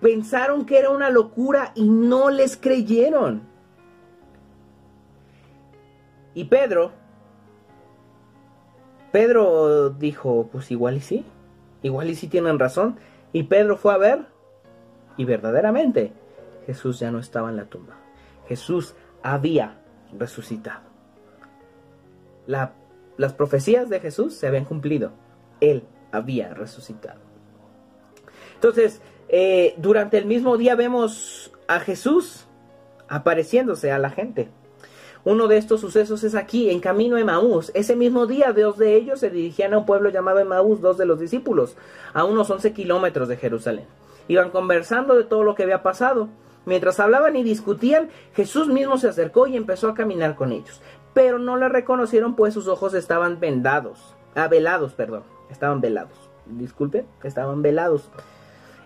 Pensaron 0.00 0.64
que 0.64 0.78
era 0.78 0.90
una 0.90 1.10
locura 1.10 1.72
y 1.74 1.88
no 1.88 2.30
les 2.30 2.56
creyeron. 2.56 3.42
Y 6.34 6.44
Pedro 6.44 6.92
Pedro 9.16 9.88
dijo, 9.88 10.50
pues 10.52 10.70
igual 10.70 10.98
y 10.98 11.00
sí, 11.00 11.24
igual 11.80 12.10
y 12.10 12.14
sí 12.14 12.28
tienen 12.28 12.58
razón. 12.58 12.98
Y 13.32 13.44
Pedro 13.44 13.78
fue 13.78 13.94
a 13.94 13.96
ver 13.96 14.26
y 15.16 15.24
verdaderamente 15.24 16.12
Jesús 16.66 17.00
ya 17.00 17.10
no 17.10 17.18
estaba 17.18 17.48
en 17.48 17.56
la 17.56 17.64
tumba. 17.64 17.94
Jesús 18.46 18.94
había 19.22 19.78
resucitado. 20.12 20.82
Las 23.16 23.32
profecías 23.32 23.88
de 23.88 24.00
Jesús 24.00 24.34
se 24.34 24.46
habían 24.46 24.64
cumplido. 24.64 25.12
Él 25.60 25.84
había 26.12 26.54
resucitado. 26.54 27.20
Entonces, 28.54 29.00
eh, 29.28 29.74
durante 29.78 30.18
el 30.18 30.26
mismo 30.26 30.56
día 30.56 30.74
vemos 30.74 31.52
a 31.66 31.80
Jesús 31.80 32.46
apareciéndose 33.08 33.92
a 33.92 33.98
la 33.98 34.10
gente. 34.10 34.48
Uno 35.24 35.48
de 35.48 35.56
estos 35.56 35.80
sucesos 35.80 36.22
es 36.22 36.36
aquí, 36.36 36.70
en 36.70 36.78
camino 36.78 37.16
a 37.16 37.20
Emaús. 37.20 37.72
Ese 37.74 37.96
mismo 37.96 38.26
día, 38.26 38.52
dos 38.52 38.78
de 38.78 38.94
ellos 38.94 39.20
se 39.20 39.30
dirigían 39.30 39.74
a 39.74 39.78
un 39.78 39.86
pueblo 39.86 40.08
llamado 40.10 40.38
Emaús, 40.38 40.80
dos 40.80 40.98
de 40.98 41.06
los 41.06 41.18
discípulos, 41.18 41.76
a 42.14 42.24
unos 42.24 42.48
11 42.48 42.72
kilómetros 42.72 43.26
de 43.26 43.36
Jerusalén. 43.36 43.86
Iban 44.28 44.50
conversando 44.50 45.16
de 45.16 45.24
todo 45.24 45.42
lo 45.42 45.56
que 45.56 45.64
había 45.64 45.82
pasado. 45.82 46.28
Mientras 46.64 47.00
hablaban 47.00 47.34
y 47.34 47.42
discutían, 47.42 48.08
Jesús 48.34 48.68
mismo 48.68 48.98
se 48.98 49.08
acercó 49.08 49.48
y 49.48 49.56
empezó 49.56 49.88
a 49.88 49.94
caminar 49.94 50.36
con 50.36 50.52
ellos. 50.52 50.80
Pero 51.16 51.38
no 51.38 51.56
le 51.56 51.70
reconocieron, 51.70 52.36
pues 52.36 52.52
sus 52.52 52.68
ojos 52.68 52.92
estaban 52.92 53.40
vendados. 53.40 54.14
Ah, 54.34 54.48
velados, 54.48 54.92
perdón. 54.92 55.22
Estaban 55.48 55.80
velados. 55.80 56.12
Disculpe, 56.44 57.06
estaban 57.24 57.62
velados. 57.62 58.10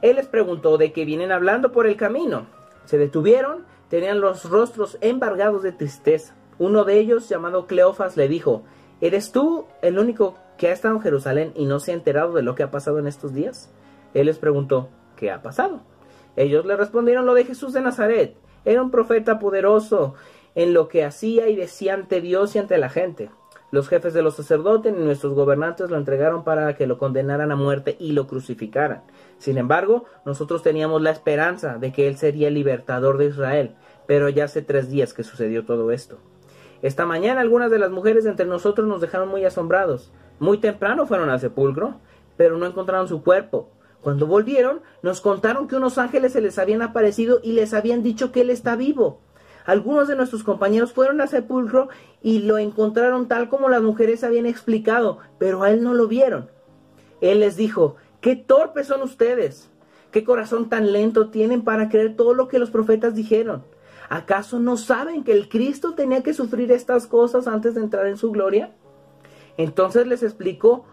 Él 0.01 0.14
les 0.14 0.29
preguntó 0.29 0.79
de 0.79 0.93
qué 0.93 1.05
vienen 1.05 1.33
hablando 1.33 1.73
por 1.73 1.88
el 1.88 1.97
camino. 1.97 2.47
Se 2.85 2.99
detuvieron 2.99 3.64
tenían 3.88 4.21
los 4.21 4.49
rostros 4.49 4.97
embargados 5.01 5.64
de 5.64 5.73
tristeza. 5.73 6.37
Uno 6.61 6.85
de 6.85 7.01
ellos, 7.01 7.29
llamado 7.29 7.66
Cleofas, 7.66 8.16
le 8.16 8.29
dijo, 8.29 8.62
¿Eres 9.01 9.33
tú 9.33 9.66
el 9.83 9.99
único 9.99 10.37
que 10.57 10.69
ha 10.69 10.73
estado 10.73 10.95
en 10.95 11.03
Jerusalén 11.03 11.53
y 11.57 11.66
no 11.66 11.81
se 11.81 11.90
ha 11.90 11.95
enterado 11.95 12.33
de 12.33 12.43
lo 12.43 12.55
que 12.55 12.62
ha 12.62 12.71
pasado 12.71 13.01
en 13.01 13.09
estos 13.09 13.35
días? 13.35 13.73
Él 14.14 14.27
les 14.27 14.38
preguntó, 14.38 14.88
¿qué 15.16 15.33
ha 15.33 15.43
pasado? 15.43 15.81
Ellos 16.37 16.64
le 16.64 16.77
respondieron 16.77 17.27
lo 17.27 17.35
de 17.35 17.45
Jesús 17.45 17.73
de 17.73 17.81
Nazaret. 17.81 18.37
Era 18.64 18.83
un 18.83 18.93
profeta 18.93 19.40
poderoso 19.40 20.14
en 20.54 20.74
lo 20.74 20.88
que 20.88 21.04
hacía 21.04 21.48
y 21.48 21.56
decía 21.56 21.94
ante 21.94 22.20
Dios 22.20 22.54
y 22.54 22.58
ante 22.58 22.78
la 22.78 22.88
gente. 22.88 23.30
Los 23.72 23.88
jefes 23.88 24.14
de 24.14 24.22
los 24.22 24.34
sacerdotes 24.34 24.92
y 24.92 25.00
nuestros 25.00 25.34
gobernantes 25.34 25.90
lo 25.90 25.96
entregaron 25.96 26.42
para 26.42 26.74
que 26.74 26.88
lo 26.88 26.98
condenaran 26.98 27.52
a 27.52 27.56
muerte 27.56 27.96
y 28.00 28.12
lo 28.12 28.26
crucificaran. 28.26 29.02
Sin 29.38 29.58
embargo, 29.58 30.06
nosotros 30.26 30.64
teníamos 30.64 31.02
la 31.02 31.12
esperanza 31.12 31.78
de 31.78 31.92
que 31.92 32.08
Él 32.08 32.16
sería 32.16 32.48
el 32.48 32.54
libertador 32.54 33.16
de 33.16 33.26
Israel, 33.26 33.76
pero 34.06 34.28
ya 34.28 34.44
hace 34.44 34.62
tres 34.62 34.90
días 34.90 35.14
que 35.14 35.22
sucedió 35.22 35.64
todo 35.64 35.92
esto. 35.92 36.18
Esta 36.82 37.06
mañana 37.06 37.42
algunas 37.42 37.70
de 37.70 37.78
las 37.78 37.90
mujeres 37.90 38.26
entre 38.26 38.46
nosotros 38.46 38.88
nos 38.88 39.00
dejaron 39.00 39.28
muy 39.28 39.44
asombrados. 39.44 40.10
Muy 40.40 40.58
temprano 40.58 41.06
fueron 41.06 41.30
al 41.30 41.38
sepulcro, 41.38 42.00
pero 42.36 42.56
no 42.58 42.66
encontraron 42.66 43.06
su 43.06 43.22
cuerpo. 43.22 43.70
Cuando 44.00 44.26
volvieron, 44.26 44.80
nos 45.02 45.20
contaron 45.20 45.68
que 45.68 45.76
unos 45.76 45.98
ángeles 45.98 46.32
se 46.32 46.40
les 46.40 46.58
habían 46.58 46.82
aparecido 46.82 47.38
y 47.42 47.52
les 47.52 47.72
habían 47.72 48.02
dicho 48.02 48.32
que 48.32 48.40
Él 48.40 48.50
está 48.50 48.74
vivo. 48.74 49.20
Algunos 49.64 50.09
de 50.09 50.16
nuestros 50.16 50.42
compañeros 50.42 50.92
fueron 50.92 51.20
al 51.20 51.29
sepulcro 51.29 51.88
y 52.23 52.40
lo 52.40 52.59
encontraron 52.59 53.29
tal 53.29 53.49
como 53.49 53.68
las 53.68 53.83
mujeres 53.83 54.25
habían 54.25 54.46
explicado, 54.46 55.18
pero 55.38 55.62
a 55.62 55.70
él 55.70 55.83
no 55.83 55.94
lo 55.94 56.09
vieron. 56.09 56.51
Él 57.20 57.40
les 57.40 57.57
dijo, 57.57 57.96
qué 58.20 58.37
torpes 58.37 58.87
son 58.87 59.03
ustedes, 59.03 59.70
qué 60.11 60.25
corazón 60.25 60.68
tan 60.68 60.92
lento 60.92 61.29
tienen 61.29 61.62
para 61.62 61.88
creer 61.88 62.16
todo 62.16 62.35
lo 62.35 62.49
que 62.49 62.59
los 62.59 62.70
profetas 62.70 63.14
dijeron. 63.14 63.64
¿Acaso 64.09 64.59
no 64.59 64.77
saben 64.77 65.23
que 65.23 65.33
el 65.33 65.49
Cristo 65.49 65.94
tenía 65.94 66.23
que 66.23 66.35
sufrir 66.35 66.73
estas 66.73 67.07
cosas 67.07 67.46
antes 67.46 67.75
de 67.75 67.83
entrar 67.83 68.07
en 68.07 68.16
su 68.16 68.33
gloria? 68.33 68.73
Entonces 69.57 70.07
les 70.07 70.23
explicó 70.23 70.85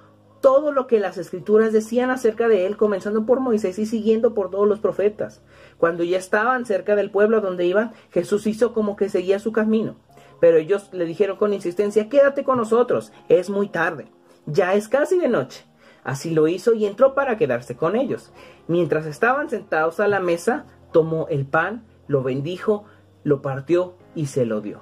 todo 0.42 0.72
lo 0.72 0.88
que 0.88 1.00
las 1.00 1.18
escrituras 1.18 1.74
decían 1.74 2.10
acerca 2.10 2.48
de 2.48 2.66
él, 2.66 2.78
comenzando 2.78 3.26
por 3.26 3.40
Moisés 3.40 3.80
y 3.80 3.86
siguiendo 3.86 4.34
por 4.34 4.50
todos 4.50 4.68
los 4.68 4.80
profetas. 4.80 5.42
Cuando 5.78 6.04
ya 6.04 6.18
estaban 6.18 6.66
cerca 6.66 6.96
del 6.96 7.12
pueblo 7.12 7.42
donde 7.42 7.66
iban, 7.66 7.94
Jesús 8.12 8.48
hizo 8.48 8.74
como 8.74 8.96
que 8.96 9.10
seguía 9.10 9.40
su 9.40 9.52
camino. 9.52 9.96
Pero 10.40 10.58
ellos 10.58 10.90
le 10.94 11.06
dijeron 11.06 11.38
con 11.38 11.54
insistencia, 11.54 12.10
quédate 12.10 12.44
con 12.44 12.58
nosotros, 12.58 13.12
es 13.28 13.50
muy 13.50 13.70
tarde, 13.70 14.12
ya 14.46 14.76
es 14.76 14.88
casi 14.88 15.18
de 15.18 15.28
noche. 15.28 15.66
Así 16.04 16.32
lo 16.32 16.48
hizo 16.48 16.74
y 16.74 16.86
entró 16.86 17.16
para 17.16 17.38
quedarse 17.38 17.76
con 17.76 17.96
ellos. 17.96 18.32
Mientras 18.68 19.06
estaban 19.06 19.50
sentados 19.50 20.00
a 20.00 20.08
la 20.08 20.20
mesa, 20.20 20.66
tomó 20.94 21.28
el 21.30 21.46
pan, 21.46 21.86
lo 22.08 22.24
bendijo, 22.24 22.86
lo 23.24 23.42
partió 23.42 23.96
y 24.16 24.28
se 24.28 24.46
lo 24.46 24.62
dio. 24.62 24.82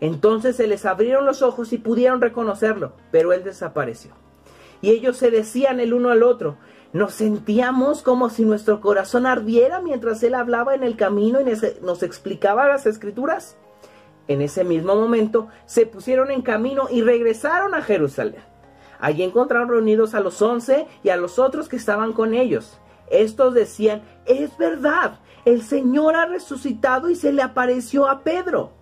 Entonces 0.00 0.56
se 0.56 0.66
les 0.66 0.86
abrieron 0.86 1.26
los 1.26 1.42
ojos 1.42 1.72
y 1.72 1.78
pudieron 1.78 2.20
reconocerlo, 2.20 2.92
pero 3.10 3.32
él 3.32 3.42
desapareció 3.42 4.12
y 4.80 4.90
ellos 4.90 5.16
se 5.16 5.30
decían 5.30 5.80
el 5.80 5.92
uno 5.92 6.10
al 6.10 6.22
otro. 6.22 6.56
Nos 6.92 7.14
sentíamos 7.14 8.02
como 8.02 8.30
si 8.30 8.44
nuestro 8.44 8.80
corazón 8.80 9.26
ardiera 9.26 9.80
mientras 9.80 10.22
él 10.22 10.34
hablaba 10.34 10.74
en 10.74 10.82
el 10.82 10.96
camino 10.96 11.40
y 11.40 11.44
nos 11.82 12.02
explicaba 12.02 12.68
las 12.68 12.86
escrituras. 12.86 13.56
En 14.26 14.42
ese 14.42 14.64
mismo 14.64 14.94
momento 14.96 15.48
se 15.66 15.86
pusieron 15.86 16.30
en 16.30 16.42
camino 16.42 16.88
y 16.90 17.02
regresaron 17.02 17.74
a 17.74 17.82
Jerusalén. 17.82 18.42
Allí 18.98 19.22
encontraron 19.22 19.68
reunidos 19.68 20.14
a 20.14 20.20
los 20.20 20.42
once 20.42 20.86
y 21.02 21.08
a 21.08 21.16
los 21.16 21.38
otros 21.38 21.68
que 21.68 21.76
estaban 21.76 22.12
con 22.12 22.34
ellos. 22.34 22.78
Estos 23.08 23.54
decían, 23.54 24.02
es 24.26 24.56
verdad, 24.58 25.18
el 25.44 25.62
Señor 25.62 26.16
ha 26.16 26.26
resucitado 26.26 27.08
y 27.08 27.16
se 27.16 27.32
le 27.32 27.42
apareció 27.42 28.06
a 28.06 28.20
Pedro. 28.20 28.72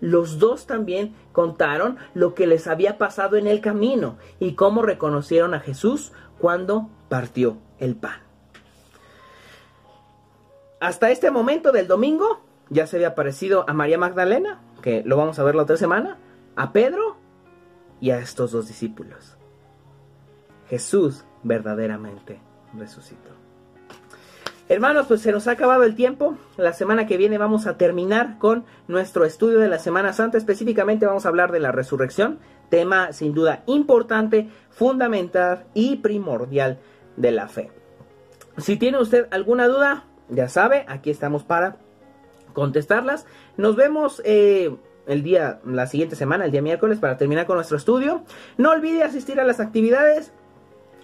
Los 0.00 0.38
dos 0.38 0.66
también 0.66 1.14
contaron 1.32 1.96
lo 2.14 2.34
que 2.34 2.46
les 2.46 2.66
había 2.66 2.98
pasado 2.98 3.36
en 3.36 3.46
el 3.46 3.60
camino 3.60 4.18
y 4.38 4.54
cómo 4.54 4.82
reconocieron 4.82 5.54
a 5.54 5.60
Jesús 5.60 6.12
cuando 6.38 6.90
partió 7.08 7.56
el 7.78 7.96
pan. 7.96 8.20
Hasta 10.80 11.10
este 11.10 11.30
momento 11.30 11.72
del 11.72 11.88
domingo 11.88 12.40
ya 12.68 12.86
se 12.86 12.96
había 12.96 13.08
aparecido 13.08 13.64
a 13.68 13.72
María 13.72 13.98
Magdalena, 13.98 14.60
que 14.82 15.02
lo 15.04 15.16
vamos 15.16 15.38
a 15.38 15.44
ver 15.44 15.54
la 15.54 15.62
otra 15.62 15.76
semana, 15.76 16.18
a 16.56 16.72
Pedro 16.72 17.16
y 18.00 18.10
a 18.10 18.18
estos 18.18 18.52
dos 18.52 18.68
discípulos. 18.68 19.36
Jesús 20.68 21.24
verdaderamente 21.42 22.40
resucitó. 22.74 23.45
Hermanos, 24.68 25.06
pues 25.06 25.20
se 25.20 25.30
nos 25.30 25.46
ha 25.46 25.52
acabado 25.52 25.84
el 25.84 25.94
tiempo. 25.94 26.36
La 26.56 26.72
semana 26.72 27.06
que 27.06 27.16
viene 27.16 27.38
vamos 27.38 27.68
a 27.68 27.76
terminar 27.76 28.36
con 28.38 28.64
nuestro 28.88 29.24
estudio 29.24 29.60
de 29.60 29.68
la 29.68 29.78
Semana 29.78 30.12
Santa. 30.12 30.38
Específicamente 30.38 31.06
vamos 31.06 31.24
a 31.24 31.28
hablar 31.28 31.52
de 31.52 31.60
la 31.60 31.70
resurrección, 31.70 32.40
tema 32.68 33.12
sin 33.12 33.32
duda 33.32 33.62
importante, 33.66 34.48
fundamental 34.70 35.66
y 35.72 35.96
primordial 35.96 36.80
de 37.16 37.30
la 37.30 37.46
fe. 37.46 37.70
Si 38.58 38.76
tiene 38.76 38.98
usted 38.98 39.28
alguna 39.30 39.68
duda, 39.68 40.04
ya 40.30 40.48
sabe, 40.48 40.84
aquí 40.88 41.10
estamos 41.10 41.44
para 41.44 41.76
contestarlas. 42.52 43.24
Nos 43.56 43.76
vemos 43.76 44.20
eh, 44.24 44.74
el 45.06 45.22
día, 45.22 45.60
la 45.64 45.86
siguiente 45.86 46.16
semana, 46.16 46.44
el 46.44 46.50
día 46.50 46.62
miércoles, 46.62 46.98
para 46.98 47.16
terminar 47.16 47.46
con 47.46 47.54
nuestro 47.54 47.76
estudio. 47.76 48.24
No 48.56 48.72
olvide 48.72 49.04
asistir 49.04 49.38
a 49.38 49.44
las 49.44 49.60
actividades. 49.60 50.32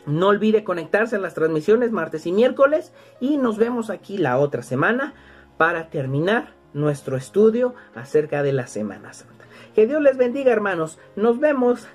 No 0.06 0.28
olvide 0.28 0.64
conectarse 0.64 1.16
a 1.16 1.20
las 1.20 1.34
transmisiones 1.34 1.92
martes 1.92 2.26
y 2.26 2.32
miércoles 2.32 2.92
y 3.20 3.36
nos 3.36 3.58
vemos 3.58 3.90
aquí 3.90 4.18
la 4.18 4.38
otra 4.38 4.62
semana 4.62 5.14
para 5.56 5.90
terminar 5.90 6.54
nuestro 6.74 7.16
estudio 7.16 7.74
acerca 7.94 8.42
de 8.42 8.52
la 8.52 8.66
Semana 8.66 9.12
Santa. 9.12 9.44
Que 9.74 9.86
Dios 9.86 10.02
les 10.02 10.16
bendiga 10.16 10.52
hermanos. 10.52 10.98
Nos 11.16 11.38
vemos 11.38 11.86